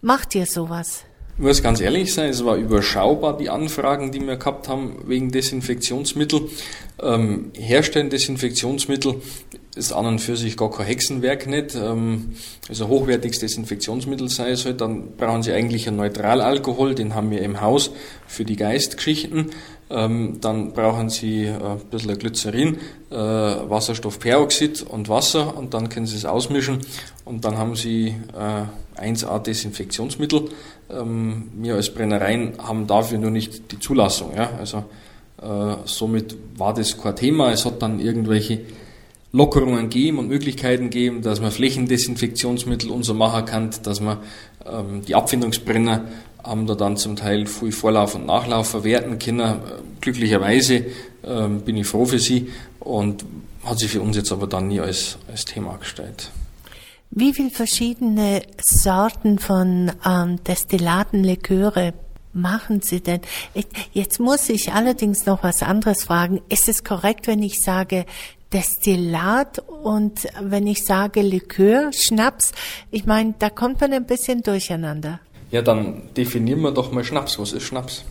[0.00, 1.04] macht ihr sowas?
[1.36, 5.30] Ich muss ganz ehrlich sein, es war überschaubar, die Anfragen, die wir gehabt haben wegen
[5.30, 6.50] Desinfektionsmittel.
[7.02, 9.22] Ähm, herstellen Desinfektionsmittel
[9.74, 11.74] ist an und für sich gar kein Hexenwerk nicht.
[11.74, 12.34] Ähm,
[12.68, 17.40] also hochwertiges Desinfektionsmittel sei es halt, dann brauchen Sie eigentlich einen Neutralalkohol, den haben wir
[17.40, 17.90] im Haus
[18.26, 19.50] für die Geistgeschichten.
[19.90, 22.78] Ähm, dann brauchen Sie äh, ein bisschen Glycerin,
[23.10, 26.78] äh, Wasserstoffperoxid und Wasser und dann können Sie es ausmischen
[27.24, 30.50] und dann haben Sie äh, 1A Desinfektionsmittel.
[30.90, 34.32] Ähm, wir als Brennereien haben dafür nur nicht die Zulassung.
[34.36, 34.50] Ja?
[34.58, 34.84] Also
[35.42, 37.50] äh, somit war das kein Thema.
[37.50, 38.60] Es hat dann irgendwelche
[39.32, 44.18] Lockerungen geben und Möglichkeiten geben, dass man Flächendesinfektionsmittel und so machen kann, dass man
[44.66, 46.04] ähm, die Abfindungsbrenner
[46.44, 49.60] haben da dann zum Teil viel Vorlauf und Nachlauf verwerten können.
[50.00, 50.86] Glücklicherweise
[51.24, 53.24] ähm, bin ich froh für sie und
[53.64, 56.30] hat sich für uns jetzt aber dann nie als, als Thema gestellt.
[57.10, 61.92] Wie viele verschiedene Sorten von ähm, Destillaten, Liköre
[62.32, 63.20] machen Sie denn?
[63.92, 66.40] Jetzt muss ich allerdings noch was anderes fragen.
[66.48, 68.06] Ist es korrekt, wenn ich sage
[68.52, 72.52] Destillat und wenn ich sage Likör, Schnaps?
[72.90, 75.20] Ich meine, da kommt man ein bisschen durcheinander.
[75.50, 77.38] Ja, dann definieren wir doch mal Schnaps.
[77.38, 78.04] Was ist Schnaps?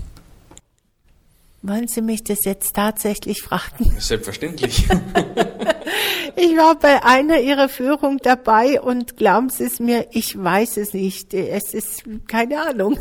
[1.62, 3.94] Wollen Sie mich das jetzt tatsächlich fragen?
[4.00, 4.88] Selbstverständlich.
[6.36, 10.94] ich war bei einer Ihrer Führung dabei und glauben Sie es mir, ich weiß es
[10.94, 11.34] nicht.
[11.34, 12.98] Es ist keine Ahnung.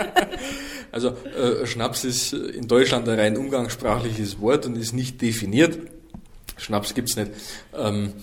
[0.92, 5.78] also äh, Schnaps ist in Deutschland ein rein umgangssprachliches Wort und ist nicht definiert.
[6.56, 7.30] Schnaps gibt's nicht.
[7.76, 8.14] Ähm,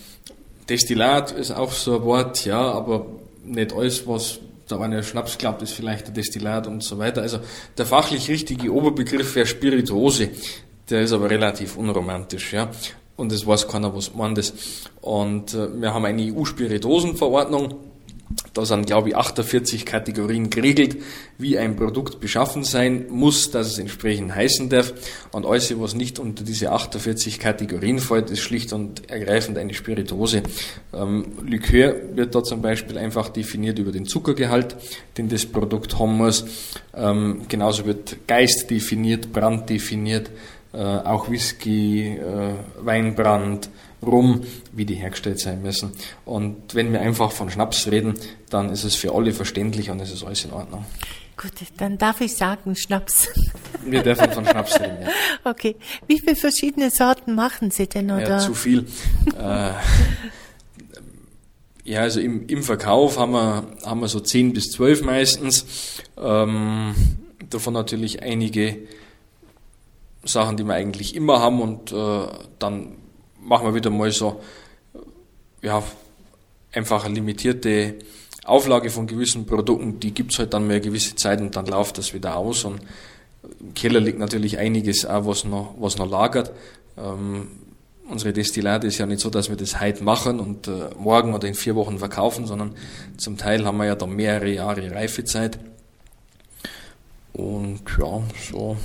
[0.69, 3.05] Destillat ist auch so ein Wort, ja, aber
[3.45, 7.21] nicht alles, was da eine Schnaps glaubt, ist vielleicht ein Destillat und so weiter.
[7.21, 7.39] Also
[7.77, 10.29] der fachlich richtige Oberbegriff wäre Spirituose.
[10.89, 12.69] Der ist aber relativ unromantisch, ja.
[13.15, 14.53] Und es weiß keiner, was man das.
[15.01, 17.75] Und äh, wir haben eine EU-Spiritosenverordnung
[18.53, 20.97] da sind, glaube ich, 48 Kategorien geregelt,
[21.37, 24.93] wie ein Produkt beschaffen sein muss, dass es entsprechend heißen darf.
[25.31, 30.43] Und alles, was nicht unter diese 48 Kategorien fällt, ist schlicht und ergreifend eine Spirituose.
[30.93, 34.75] Ähm, Likör wird da zum Beispiel einfach definiert über den Zuckergehalt,
[35.17, 36.45] den das Produkt haben muss.
[36.93, 40.31] Ähm, genauso wird Geist definiert, Brand definiert,
[40.73, 43.69] äh, auch Whisky, äh, Weinbrand,
[44.01, 45.91] rum, wie die hergestellt sein müssen.
[46.25, 48.15] Und wenn wir einfach von Schnaps reden,
[48.49, 50.85] dann ist es für alle verständlich und es ist alles in Ordnung.
[51.35, 53.27] Gut, dann darf ich sagen Schnaps.
[53.85, 55.07] Wir dürfen von Schnaps reden, ja.
[55.51, 55.75] Okay.
[56.07, 58.27] Wie viele verschiedene Sorten machen Sie denn, oder?
[58.27, 58.87] Ja, zu viel.
[59.39, 59.71] Äh,
[61.87, 65.65] Ja, also im, im Verkauf haben wir, haben wir so 10 bis 12 meistens.
[66.17, 66.93] Ähm,
[67.49, 68.79] davon natürlich einige
[70.25, 72.27] Sachen, die wir eigentlich immer haben und äh,
[72.59, 72.97] dann
[73.47, 74.41] machen wir wieder mal so,
[75.61, 75.81] ja,
[76.73, 77.95] einfach eine limitierte
[78.43, 81.97] Auflage von gewissen Produkten, die gibt's halt dann mal eine gewisse Zeit und dann läuft
[81.97, 82.81] das wieder aus und
[83.59, 86.51] im Keller liegt natürlich einiges auch, was noch, was noch lagert.
[86.97, 87.47] Ähm,
[88.09, 91.47] unsere Destillate ist ja nicht so, dass wir das heute machen und äh, morgen oder
[91.47, 92.75] in vier Wochen verkaufen, sondern
[93.17, 95.59] zum Teil haben wir ja da mehrere Jahre Reifezeit.
[97.33, 98.77] Und ja, so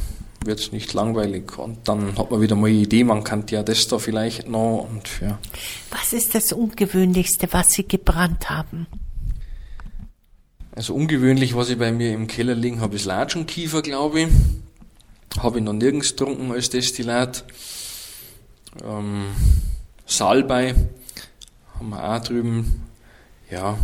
[0.44, 1.58] wird es nicht langweilig.
[1.58, 4.88] Und dann hat man wieder mal eine Idee, man kann ja das da vielleicht noch.
[4.90, 5.38] Und, ja.
[5.90, 8.86] Was ist das Ungewöhnlichste, was Sie gebrannt haben?
[10.74, 14.28] Also ungewöhnlich, was ich bei mir im Keller liegen habe, ist Latschenkiefer, glaube ich.
[15.38, 17.44] Habe ich noch nirgends getrunken als Destillat.
[18.82, 19.26] Ähm,
[20.06, 20.74] Salbei
[21.74, 22.82] haben wir auch drüben.
[23.50, 23.76] Ja.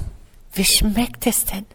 [0.55, 1.67] Wie schmeckt es denn?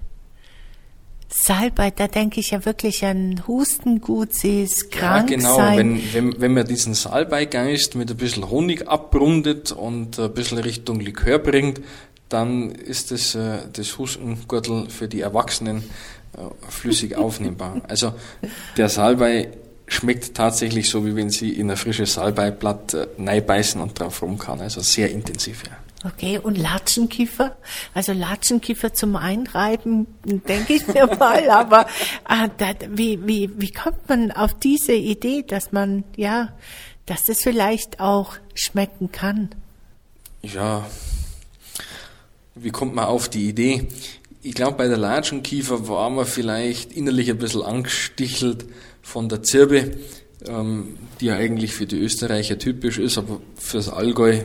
[1.36, 5.56] Salbei, da denke ich ja wirklich an Hustengut, sie ist krank ja, genau.
[5.56, 5.78] sein.
[5.78, 11.00] Wenn, wenn, wenn man diesen Salbeigeist mit ein bisschen Honig abrundet und ein bisschen Richtung
[11.00, 11.82] Likör bringt,
[12.30, 15.84] dann ist das, äh, das Hustengürtel für die Erwachsenen
[16.38, 17.82] äh, flüssig aufnehmbar.
[17.88, 18.13] Also
[18.78, 19.50] der Salbei
[19.88, 24.62] schmeckt tatsächlich so, wie wenn Sie in ein frisches Salbeiblatt äh, beißen und drauf rumkauen.
[24.62, 25.78] Also sehr intensiv, ja.
[26.05, 27.55] Okay, und Latschenkiefer?
[27.93, 31.87] Also Latschenkiefer zum Einreiben, denke ich mir mal, aber
[32.29, 36.53] äh, da, wie, wie, wie kommt man auf diese Idee, dass man, ja,
[37.05, 39.49] dass das vielleicht auch schmecken kann?
[40.41, 40.85] Ja,
[42.55, 43.87] wie kommt man auf die Idee?
[44.41, 48.65] Ich glaube, bei der Latschenkiefer war man vielleicht innerlich ein bisschen angestichelt
[49.01, 49.91] von der Zirbe,
[50.45, 54.41] ähm, die ja eigentlich für die Österreicher typisch ist, aber fürs Allgäu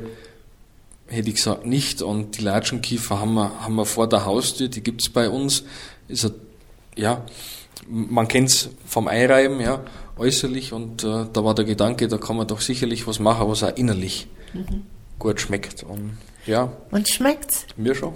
[1.09, 2.03] hätte ich gesagt nicht.
[2.03, 5.65] Und die Latschenkiefer haben wir, haben wir vor der Haustür, die gibt's bei uns.
[6.07, 6.31] Ist a,
[6.97, 7.25] ja,
[7.89, 9.83] man kennt's vom Eireiben, ja,
[10.17, 10.73] äußerlich.
[10.73, 13.77] Und äh, da war der Gedanke, da kann man doch sicherlich was machen, was auch
[13.77, 14.85] innerlich mhm.
[15.19, 15.83] gut schmeckt.
[15.83, 16.73] Und ja.
[16.91, 17.67] Und schmeckt's?
[17.77, 18.15] Mir schon.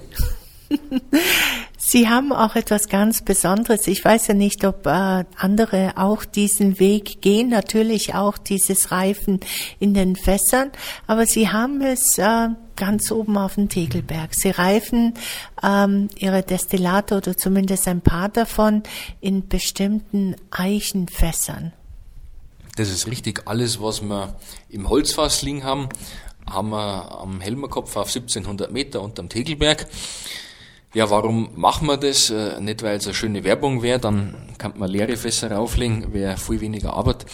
[1.78, 3.86] Sie haben auch etwas ganz Besonderes.
[3.86, 7.48] Ich weiß ja nicht, ob äh, andere auch diesen Weg gehen.
[7.48, 9.40] Natürlich auch dieses Reifen
[9.78, 10.70] in den Fässern.
[11.06, 14.34] Aber Sie haben es äh, ganz oben auf dem Tegelberg.
[14.34, 15.14] Sie reifen
[15.62, 18.82] ähm, Ihre Destillate oder zumindest ein paar davon
[19.20, 21.72] in bestimmten Eichenfässern.
[22.76, 23.42] Das ist richtig.
[23.46, 24.34] Alles, was wir
[24.70, 25.88] im Holzfass liegen haben,
[26.48, 29.86] haben wir am Helmerkopf auf 1700 Meter unterm Tegelberg.
[30.94, 32.28] Ja, warum machen wir das?
[32.28, 36.36] Äh, nicht, weil es eine schöne Werbung wäre, dann kann man leere Fässer rauflegen, wäre
[36.36, 37.24] viel weniger Arbeit.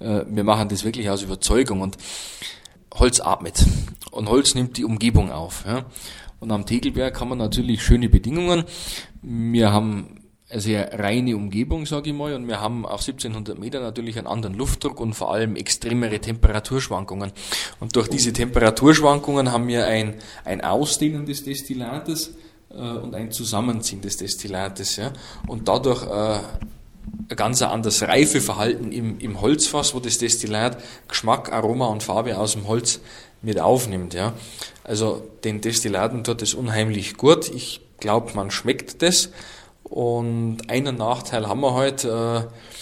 [0.00, 1.98] Äh, wir machen das wirklich aus Überzeugung und
[2.94, 3.66] Holz atmet
[4.12, 5.64] und Holz nimmt die Umgebung auf.
[5.66, 5.84] Ja.
[6.40, 8.64] Und am Tegelberg haben wir natürlich schöne Bedingungen.
[9.20, 13.80] Wir haben eine sehr reine Umgebung, sage ich mal, und wir haben auf 1700 Meter
[13.80, 17.32] natürlich einen anderen Luftdruck und vor allem extremere Temperaturschwankungen.
[17.78, 22.34] Und durch diese Temperaturschwankungen haben wir ein, ein Ausdehnen des Destillates,
[22.76, 24.96] und ein Zusammenziehen des Destillates.
[24.96, 25.12] Ja?
[25.46, 26.40] Und dadurch äh,
[27.28, 32.52] ein ganz anderes Reifeverhalten im, im Holzfass, wo das Destillat Geschmack, Aroma und Farbe aus
[32.52, 33.00] dem Holz
[33.42, 34.14] mit aufnimmt.
[34.14, 34.32] Ja?
[34.84, 37.48] Also den Destillaten tut es unheimlich gut.
[37.48, 39.30] Ich glaube, man schmeckt das.
[39.84, 42.48] Und einen Nachteil haben wir heute.
[42.48, 42.81] Äh,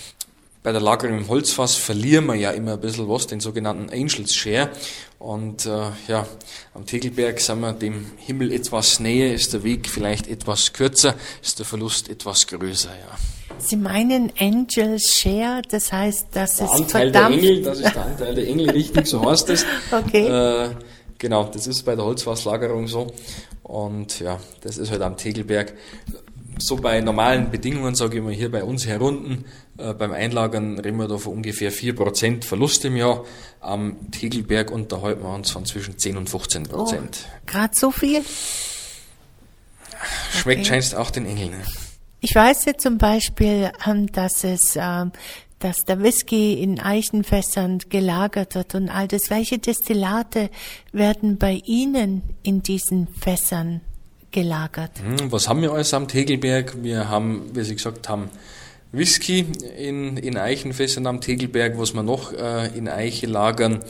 [0.62, 4.34] bei der Lagerung im Holzfass verlieren wir ja immer ein bisschen was, den sogenannten Angels
[4.34, 4.70] Share.
[5.18, 6.26] Und äh, ja,
[6.74, 11.58] am Tegelberg sind wir dem Himmel etwas näher, ist der Weg vielleicht etwas kürzer, ist
[11.58, 13.16] der Verlust etwas größer, ja.
[13.58, 17.42] Sie meinen Angel Share, das heißt, das der ist Anteil verdammt...
[17.42, 19.66] der Engel, das ist der Anteil der Engel, richtig, so heißt es.
[19.92, 20.26] Okay.
[20.26, 20.70] Äh,
[21.18, 23.08] genau, das ist bei der Holzfasslagerung so.
[23.62, 25.74] Und ja, das ist halt am Tegelberg
[26.58, 29.44] so bei normalen Bedingungen, sage ich mal, hier bei uns herunten,
[29.78, 33.24] äh, beim Einlagern reden wir da von ungefähr 4% Verlust im Jahr.
[33.60, 37.26] Am Tegelberg unterhalten wir uns von zwischen 10 und 15 Prozent.
[37.26, 38.22] Oh, Gerade so viel?
[40.32, 40.68] Schmeckt Okay.
[40.68, 41.50] scheinst auch den Engeln.
[41.50, 41.62] Ne?
[42.20, 45.12] Ich weiß ja zum Beispiel, ähm, dass es, ähm,
[45.58, 49.30] dass der Whisky in Eichenfässern gelagert wird und all das.
[49.30, 50.50] Welche Destillate
[50.92, 53.80] werden bei Ihnen in diesen Fässern
[54.30, 54.92] gelagert?
[55.02, 56.82] Hm, Was haben wir alles am Tegelberg?
[56.82, 58.30] Wir haben, wie Sie gesagt haben,
[58.92, 61.78] Whisky in, in Eichenfässern am Tegelberg.
[61.78, 63.80] Was wir noch äh, in Eiche lagern,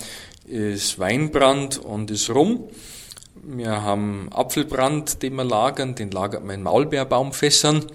[0.46, 2.64] ist Weinbrand und ist Rum.
[3.42, 7.86] Wir haben Apfelbrand, den wir lagern, den lagert man in Maulbeerbaumfässern.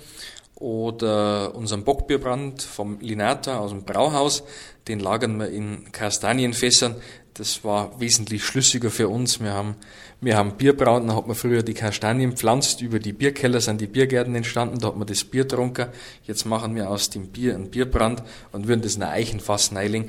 [0.56, 4.44] Oder unseren Bockbierbrand vom Linata aus dem Brauhaus,
[4.88, 6.96] den lagern wir in Kastanienfässern.
[7.36, 9.42] Das war wesentlich schlüssiger für uns.
[9.42, 9.76] Wir haben,
[10.22, 13.88] wir haben Bierbrauen, da hat man früher die Kastanien pflanzt, über die Bierkeller sind die
[13.88, 15.88] Biergärten entstanden, da hat man das Bier getrunken.
[16.24, 20.06] Jetzt machen wir aus dem Bier einen Bierbrand und würden das in ein Eichenfass neiling.
[20.06, 20.08] Äh,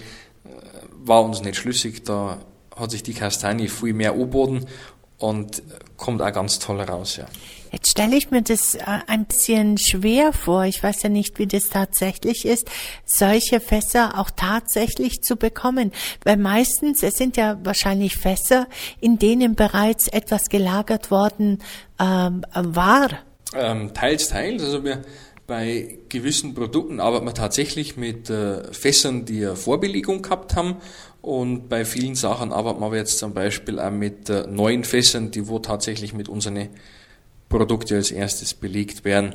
[1.05, 2.39] war uns nicht schlüssig, da
[2.77, 4.67] hat sich die Kastanie viel mehr anboden
[5.19, 5.63] und
[5.97, 7.27] kommt auch ganz toll raus, ja.
[7.73, 10.65] Jetzt stelle ich mir das äh, ein bisschen schwer vor.
[10.65, 12.69] Ich weiß ja nicht, wie das tatsächlich ist,
[13.05, 15.93] solche Fässer auch tatsächlich zu bekommen.
[16.25, 18.67] Weil meistens, es sind ja wahrscheinlich Fässer,
[19.01, 21.59] in denen bereits etwas gelagert worden
[22.01, 23.09] ähm, war.
[23.55, 24.63] Ähm, teils, teils.
[24.63, 25.03] Also wir
[25.47, 30.77] bei gewissen Produkten arbeiten wir tatsächlich mit äh, Fässern, die eine Vorbelegung gehabt haben.
[31.23, 35.49] Und bei vielen Sachen arbeiten wir jetzt zum Beispiel auch mit äh, neuen Fässern, die
[35.49, 36.69] wo tatsächlich mit unseren
[37.49, 39.35] Produkte als erstes belegt werden.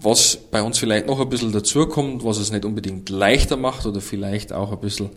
[0.00, 4.00] Was bei uns vielleicht noch ein bisschen dazukommt, was es nicht unbedingt leichter macht oder
[4.00, 5.10] vielleicht auch ein bisschen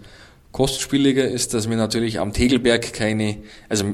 [0.52, 3.38] kostspieliger ist, dass wir natürlich am Tegelberg keine,
[3.70, 3.86] also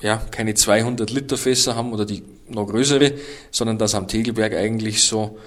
[0.00, 3.12] ja, keine 200 Liter Fässer haben oder die noch größere,
[3.50, 5.38] sondern dass am Tegelberg eigentlich so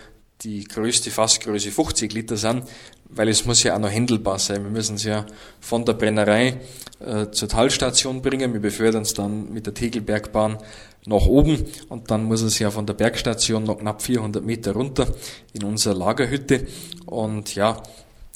[0.42, 2.64] die größte Fassgröße 50 Liter sind,
[3.10, 4.64] weil es muss ja auch noch händelbar sein.
[4.64, 5.26] Wir müssen es ja
[5.60, 6.60] von der Brennerei
[7.00, 8.54] äh, zur Talstation bringen.
[8.54, 10.58] Wir befördern es dann mit der Tegelbergbahn
[11.08, 15.08] nach oben und dann muss es ja von der Bergstation noch knapp 400 Meter runter
[15.54, 16.68] in unsere Lagerhütte
[17.06, 17.82] und ja,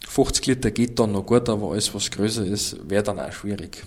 [0.08, 3.84] 50 Liter geht dann noch gut, aber alles was größer ist, wäre dann auch schwierig.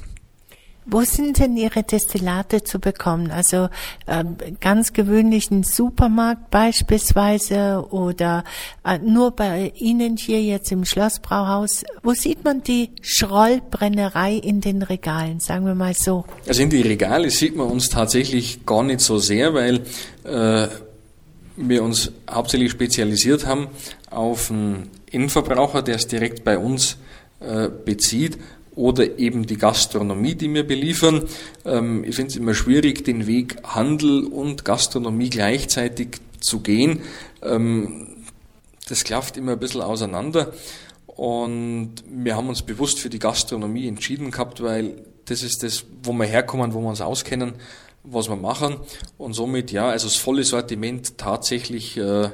[0.86, 3.30] Wo sind denn Ihre Destillate zu bekommen?
[3.30, 3.68] Also
[4.06, 4.24] äh,
[4.60, 8.44] ganz gewöhnlichen Supermarkt beispielsweise oder
[8.84, 11.84] äh, nur bei Ihnen hier jetzt im Schlossbrauhaus?
[12.02, 16.24] Wo sieht man die Schrollbrennerei in den Regalen, sagen wir mal so?
[16.46, 19.80] Also in die Regale sieht man uns tatsächlich gar nicht so sehr, weil
[20.24, 20.68] äh,
[21.56, 23.68] wir uns hauptsächlich spezialisiert haben
[24.10, 26.98] auf einen Endverbraucher, der es direkt bei uns
[27.40, 28.38] äh, bezieht
[28.76, 31.24] oder eben die Gastronomie, die wir beliefern.
[31.64, 37.00] Ähm, ich finde es immer schwierig, den Weg Handel und Gastronomie gleichzeitig zu gehen.
[37.42, 38.08] Ähm,
[38.88, 40.52] das klafft immer ein bisschen auseinander.
[41.06, 46.12] Und wir haben uns bewusst für die Gastronomie entschieden gehabt, weil das ist das, wo
[46.12, 47.54] wir herkommen, wo wir uns auskennen,
[48.02, 48.76] was wir machen.
[49.16, 52.30] Und somit, ja, also das volle Sortiment tatsächlich äh,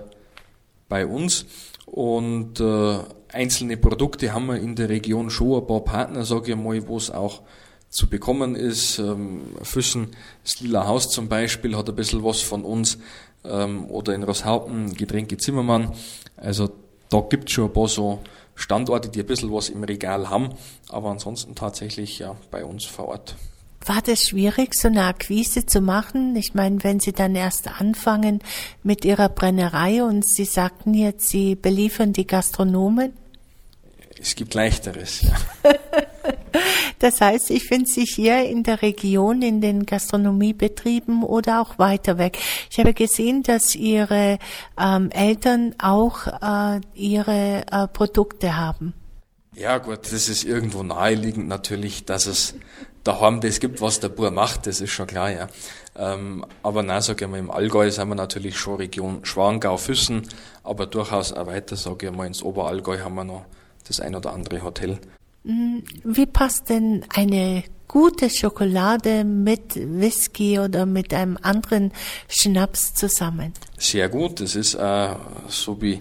[0.89, 1.45] bei uns.
[1.91, 2.99] Und äh,
[3.33, 6.97] einzelne Produkte haben wir in der Region schon ein paar Partner, sage ich mal, wo
[6.97, 7.43] es auch
[7.89, 8.99] zu bekommen ist.
[9.01, 10.09] Ähm, Füssen,
[10.45, 12.99] das Lila Haus zum Beispiel, hat ein bisschen was von uns.
[13.45, 15.93] Ähm, oder in Rosshaupten, Getränke Zimmermann.
[16.37, 16.71] Also
[17.09, 18.21] da gibt es schon ein paar so
[18.55, 20.51] Standorte, die ein bisschen was im Regal haben,
[20.91, 23.35] aber ansonsten tatsächlich ja bei uns vor Ort.
[23.87, 26.37] War das schwierig, so eine Akquise zu machen?
[26.37, 28.41] Ich meine, wenn Sie dann erst anfangen
[28.83, 33.15] mit Ihrer Brennerei und Sie sagten jetzt, Sie beliefern die Gastronomen?
[34.21, 35.23] Es gibt leichteres.
[35.23, 35.35] Ja.
[36.99, 42.19] das heißt, ich finde Sie hier in der Region, in den Gastronomiebetrieben oder auch weiter
[42.19, 42.39] weg.
[42.71, 44.39] Ich habe gesehen, dass Ihre
[44.79, 48.93] ähm, Eltern auch äh, ihre äh, Produkte haben.
[49.55, 52.55] Ja gut, das ist irgendwo naheliegend natürlich, dass es
[53.05, 55.49] daheim das gibt, was der Bauer macht, das ist schon klar, ja.
[55.97, 60.23] Ähm, aber nein, sage ich mal, im Allgäu sind wir natürlich schon Region Schwangau, Füssen,
[60.63, 63.45] aber durchaus auch weiter, sage ich mal, ins Oberallgäu haben wir noch
[63.89, 64.99] das ein oder andere Hotel.
[65.43, 65.83] Mhm.
[66.05, 71.93] Wie passt denn eine gute Schokolade mit Whisky oder mit einem anderen
[72.29, 73.53] Schnaps zusammen?
[73.79, 75.09] Sehr gut, das ist äh,
[75.49, 76.01] so wie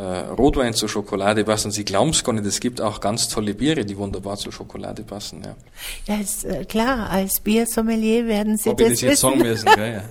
[0.00, 1.70] Rotwein zur Schokolade passen.
[1.70, 5.02] Sie glauben es gar nicht, es gibt auch ganz tolle Biere, die wunderbar zur Schokolade
[5.02, 5.42] passen.
[5.44, 5.54] Ja,
[6.06, 9.68] ja ist äh, klar, als Biersommelier werden Sie Ob das, ich das jetzt sagen müssen,
[9.68, 10.02] ja, ja.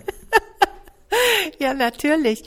[1.60, 2.44] ja, natürlich.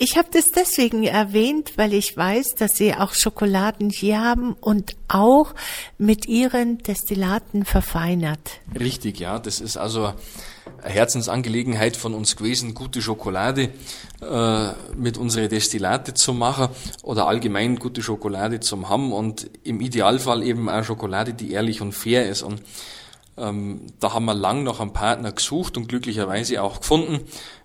[0.00, 4.94] Ich habe das deswegen erwähnt, weil ich weiß, dass Sie auch Schokoladen hier haben und
[5.08, 5.56] auch
[5.98, 8.60] mit Ihren Destillaten verfeinert.
[8.78, 9.40] Richtig, ja.
[9.40, 10.12] Das ist also
[10.82, 13.70] eine Herzensangelegenheit von uns gewesen, gute Schokolade
[14.20, 16.68] äh, mit unseren Destillate zu machen
[17.02, 21.90] oder allgemein gute Schokolade zu haben und im Idealfall eben auch Schokolade, die ehrlich und
[21.90, 22.42] fair ist.
[22.42, 22.62] Und
[23.36, 27.20] ähm, da haben wir lang nach einem Partner gesucht und glücklicherweise auch gefunden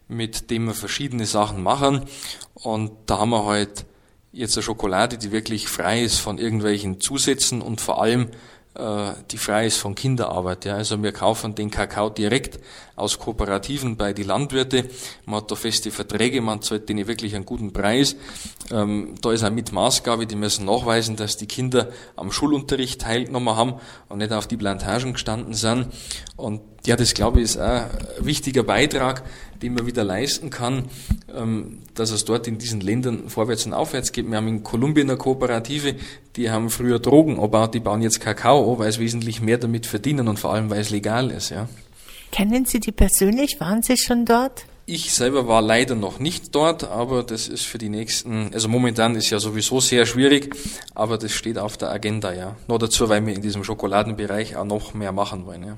[0.08, 2.06] mit dem wir verschiedene Sachen machen.
[2.54, 3.86] Und da haben wir halt
[4.32, 8.30] jetzt eine Schokolade, die wirklich frei ist von irgendwelchen Zusätzen und vor allem
[8.76, 10.66] äh, die frei ist von Kinderarbeit.
[10.66, 10.76] Ja.
[10.76, 12.60] Also wir kaufen den Kakao direkt
[12.95, 14.86] aus Kooperativen bei die Landwirte.
[15.26, 18.16] Man hat da feste Verträge, man zahlt denen wirklich einen guten Preis.
[18.72, 23.56] Ähm, da ist auch mit Maßgabe, die müssen nachweisen, dass die Kinder am Schulunterricht teilgenommen
[23.56, 23.76] haben
[24.10, 25.88] und nicht auf die Plantagen gestanden sind.
[26.36, 27.89] Und Ja, das glaube ich ist auch ein
[28.20, 29.24] wichtiger Beitrag,
[29.64, 30.86] den man wieder leisten kann,
[31.34, 34.30] ähm, dass es dort in diesen Ländern vorwärts und aufwärts geht.
[34.30, 35.95] Wir haben in Kolumbien eine Kooperative,
[36.36, 40.28] die haben früher Drogen abgebaut, die bauen jetzt Kakao, weil es wesentlich mehr damit verdienen
[40.28, 41.49] und vor allem, weil es legal ist.
[41.49, 41.70] Ja.
[42.32, 43.59] Kennen Sie die persönlich?
[43.59, 44.66] Waren Sie schon dort?
[44.86, 49.16] Ich selber war leider noch nicht dort, aber das ist für die nächsten, also momentan
[49.16, 50.53] ist ja sowieso sehr schwierig,
[50.93, 52.57] aber das steht auf der Agenda, ja.
[52.68, 55.78] Nur dazu, weil wir in diesem Schokoladenbereich auch noch mehr machen wollen, ja.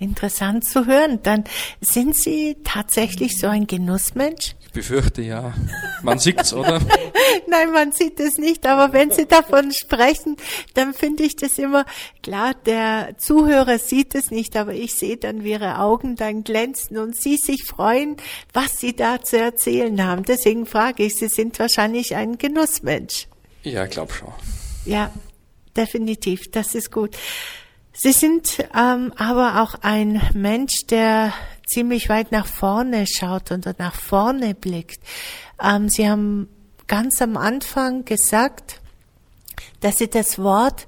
[0.00, 1.18] Interessant zu hören.
[1.24, 1.42] Dann
[1.80, 4.54] sind Sie tatsächlich so ein Genussmensch?
[4.60, 5.54] Ich befürchte ja.
[6.02, 6.80] Man sieht's, oder?
[7.48, 8.64] Nein, man sieht es nicht.
[8.66, 10.36] Aber wenn Sie davon sprechen,
[10.74, 11.84] dann finde ich das immer
[12.22, 12.54] klar.
[12.66, 17.16] Der Zuhörer sieht es nicht, aber ich sehe dann, wie Ihre Augen dann glänzen und
[17.16, 18.18] Sie sich freuen,
[18.52, 20.24] was Sie da zu erzählen haben.
[20.24, 23.26] Deswegen frage ich, Sie sind wahrscheinlich ein Genussmensch.
[23.64, 24.32] Ja, glaub schon.
[24.84, 25.10] Ja,
[25.76, 26.50] definitiv.
[26.52, 27.16] Das ist gut.
[28.00, 31.32] Sie sind ähm, aber auch ein Mensch, der
[31.66, 35.00] ziemlich weit nach vorne schaut und nach vorne blickt.
[35.60, 36.48] Ähm, Sie haben
[36.86, 38.80] ganz am Anfang gesagt,
[39.80, 40.86] dass Sie das Wort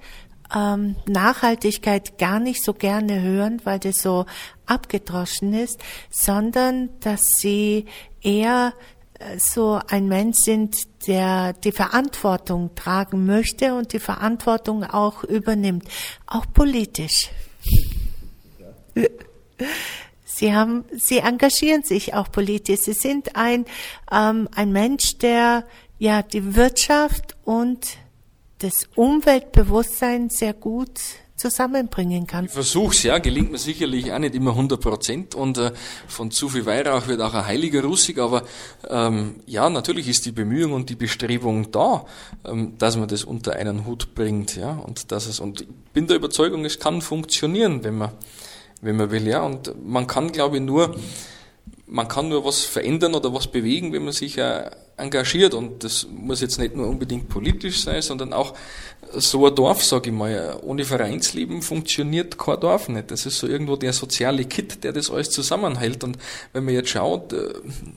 [0.54, 4.26] ähm, Nachhaltigkeit gar nicht so gerne hören, weil das so
[4.66, 5.80] abgedroschen ist,
[6.10, 7.86] sondern dass Sie
[8.22, 8.72] eher
[9.38, 15.84] so ein Mensch sind, der die Verantwortung tragen möchte und die Verantwortung auch übernimmt,
[16.26, 17.30] auch politisch.
[20.24, 22.80] Sie haben, Sie engagieren sich auch politisch.
[22.80, 23.66] Sie sind ein
[24.10, 25.66] ähm, ein Mensch, der
[25.98, 27.98] ja die Wirtschaft und
[28.58, 30.98] das Umweltbewusstsein sehr gut
[31.40, 32.44] zusammenbringen kann.
[32.44, 35.72] Ich versuch's, ja, gelingt mir sicherlich auch nicht immer 100 Prozent und äh,
[36.06, 38.44] von zu viel Weihrauch wird auch ein heiliger Russig, aber
[38.88, 42.04] ähm, ja, natürlich ist die Bemühung und die Bestrebung da,
[42.44, 46.06] ähm, dass man das unter einen Hut bringt, ja, und dass es, und ich bin
[46.06, 48.12] der Überzeugung, es kann funktionieren, wenn man,
[48.82, 50.94] wenn man will, ja, und man kann, glaube ich, nur,
[51.86, 55.54] man kann nur was verändern oder was bewegen, wenn man sich äh, engagiert.
[55.54, 58.54] Und das muss jetzt nicht nur unbedingt politisch sein, sondern auch
[59.14, 60.58] so ein Dorf, sage ich mal.
[60.62, 63.10] Ohne Vereinsleben funktioniert kein Dorf nicht.
[63.10, 66.04] Das ist so irgendwo der soziale Kit, der das alles zusammenhält.
[66.04, 66.18] Und
[66.52, 67.52] wenn man jetzt schaut, äh,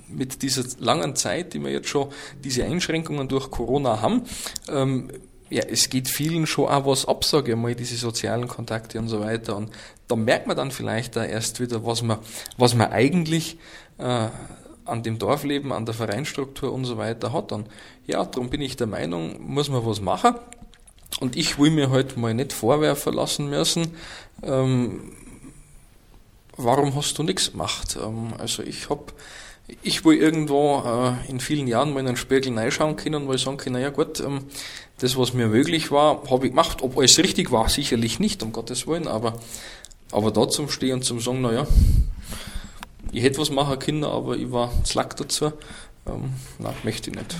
[0.07, 2.09] mit dieser langen Zeit, die wir jetzt schon
[2.43, 4.23] diese Einschränkungen durch Corona haben,
[4.69, 5.09] ähm,
[5.49, 9.07] ja, es geht vielen schon auch was ab, sage ich mal, diese sozialen Kontakte und
[9.07, 9.55] so weiter.
[9.55, 9.69] Und
[10.07, 12.17] da merkt man dann vielleicht da erst wieder, was man,
[12.57, 13.57] was man eigentlich
[13.99, 14.29] äh,
[14.85, 17.51] an dem Dorfleben, an der Vereinstruktur und so weiter hat.
[17.51, 17.67] Und
[18.07, 20.35] ja, darum bin ich der Meinung, muss man was machen.
[21.19, 23.95] Und ich will mir heute halt mal nicht vorwerfen lassen müssen,
[24.41, 25.13] ähm,
[26.57, 27.97] warum hast du nichts gemacht?
[28.01, 29.13] Ähm, also ich hab,
[29.81, 33.37] ich will irgendwo äh, in vielen Jahren mal in den Spiegel reinschauen können und mal
[33.37, 34.45] sagen können, naja gut, ähm,
[34.99, 36.81] das, was mir möglich war, habe ich gemacht.
[36.81, 39.39] Ob alles richtig war, sicherlich nicht, um Gottes Willen, aber,
[40.11, 41.67] aber da zum Stehen und zum sagen, naja,
[43.11, 45.51] ich hätte was machen können, aber ich war slack dazu.
[46.07, 47.35] Ähm, nein, möchte ich nicht.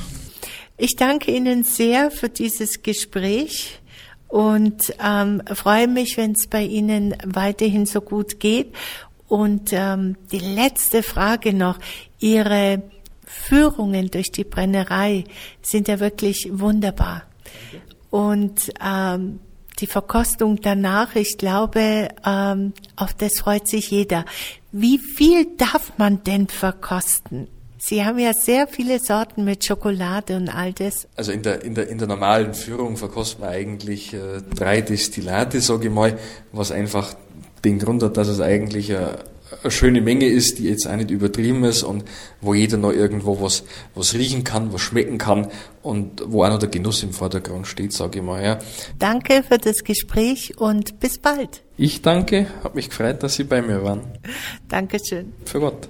[0.78, 3.80] Ich danke Ihnen sehr für dieses Gespräch
[4.28, 8.74] und ähm, freue mich, wenn es bei Ihnen weiterhin so gut geht.
[9.28, 11.78] Und ähm, die letzte Frage noch.
[12.20, 12.82] Ihre
[13.24, 15.26] Führungen durch die Brennerei
[15.62, 17.24] sind ja wirklich wunderbar.
[18.10, 19.40] Und ähm,
[19.80, 24.26] die Verkostung danach, ich glaube, ähm, auf das freut sich jeder.
[24.72, 27.48] Wie viel darf man denn verkosten?
[27.86, 31.06] Sie haben ja sehr viele Sorten mit Schokolade und all das.
[31.18, 35.60] Also in der, in der, in der normalen Führung verkostet man eigentlich äh, drei Destillate,
[35.60, 36.18] sage ich mal,
[36.54, 37.14] was einfach
[37.66, 39.08] den Grund hat, dass es eigentlich äh,
[39.64, 42.06] eine schöne Menge ist, die jetzt auch nicht übertrieben ist und
[42.40, 43.66] wo jeder noch irgendwo was,
[43.96, 45.50] was riechen kann, was schmecken kann
[45.82, 48.42] und wo auch noch der Genuss im Vordergrund steht, sage ich mal.
[48.42, 48.60] Ja.
[48.98, 51.64] Danke für das Gespräch und bis bald.
[51.76, 54.04] Ich danke, habe mich gefreut, dass Sie bei mir waren.
[54.70, 55.34] Dankeschön.
[55.44, 55.90] Für Gott.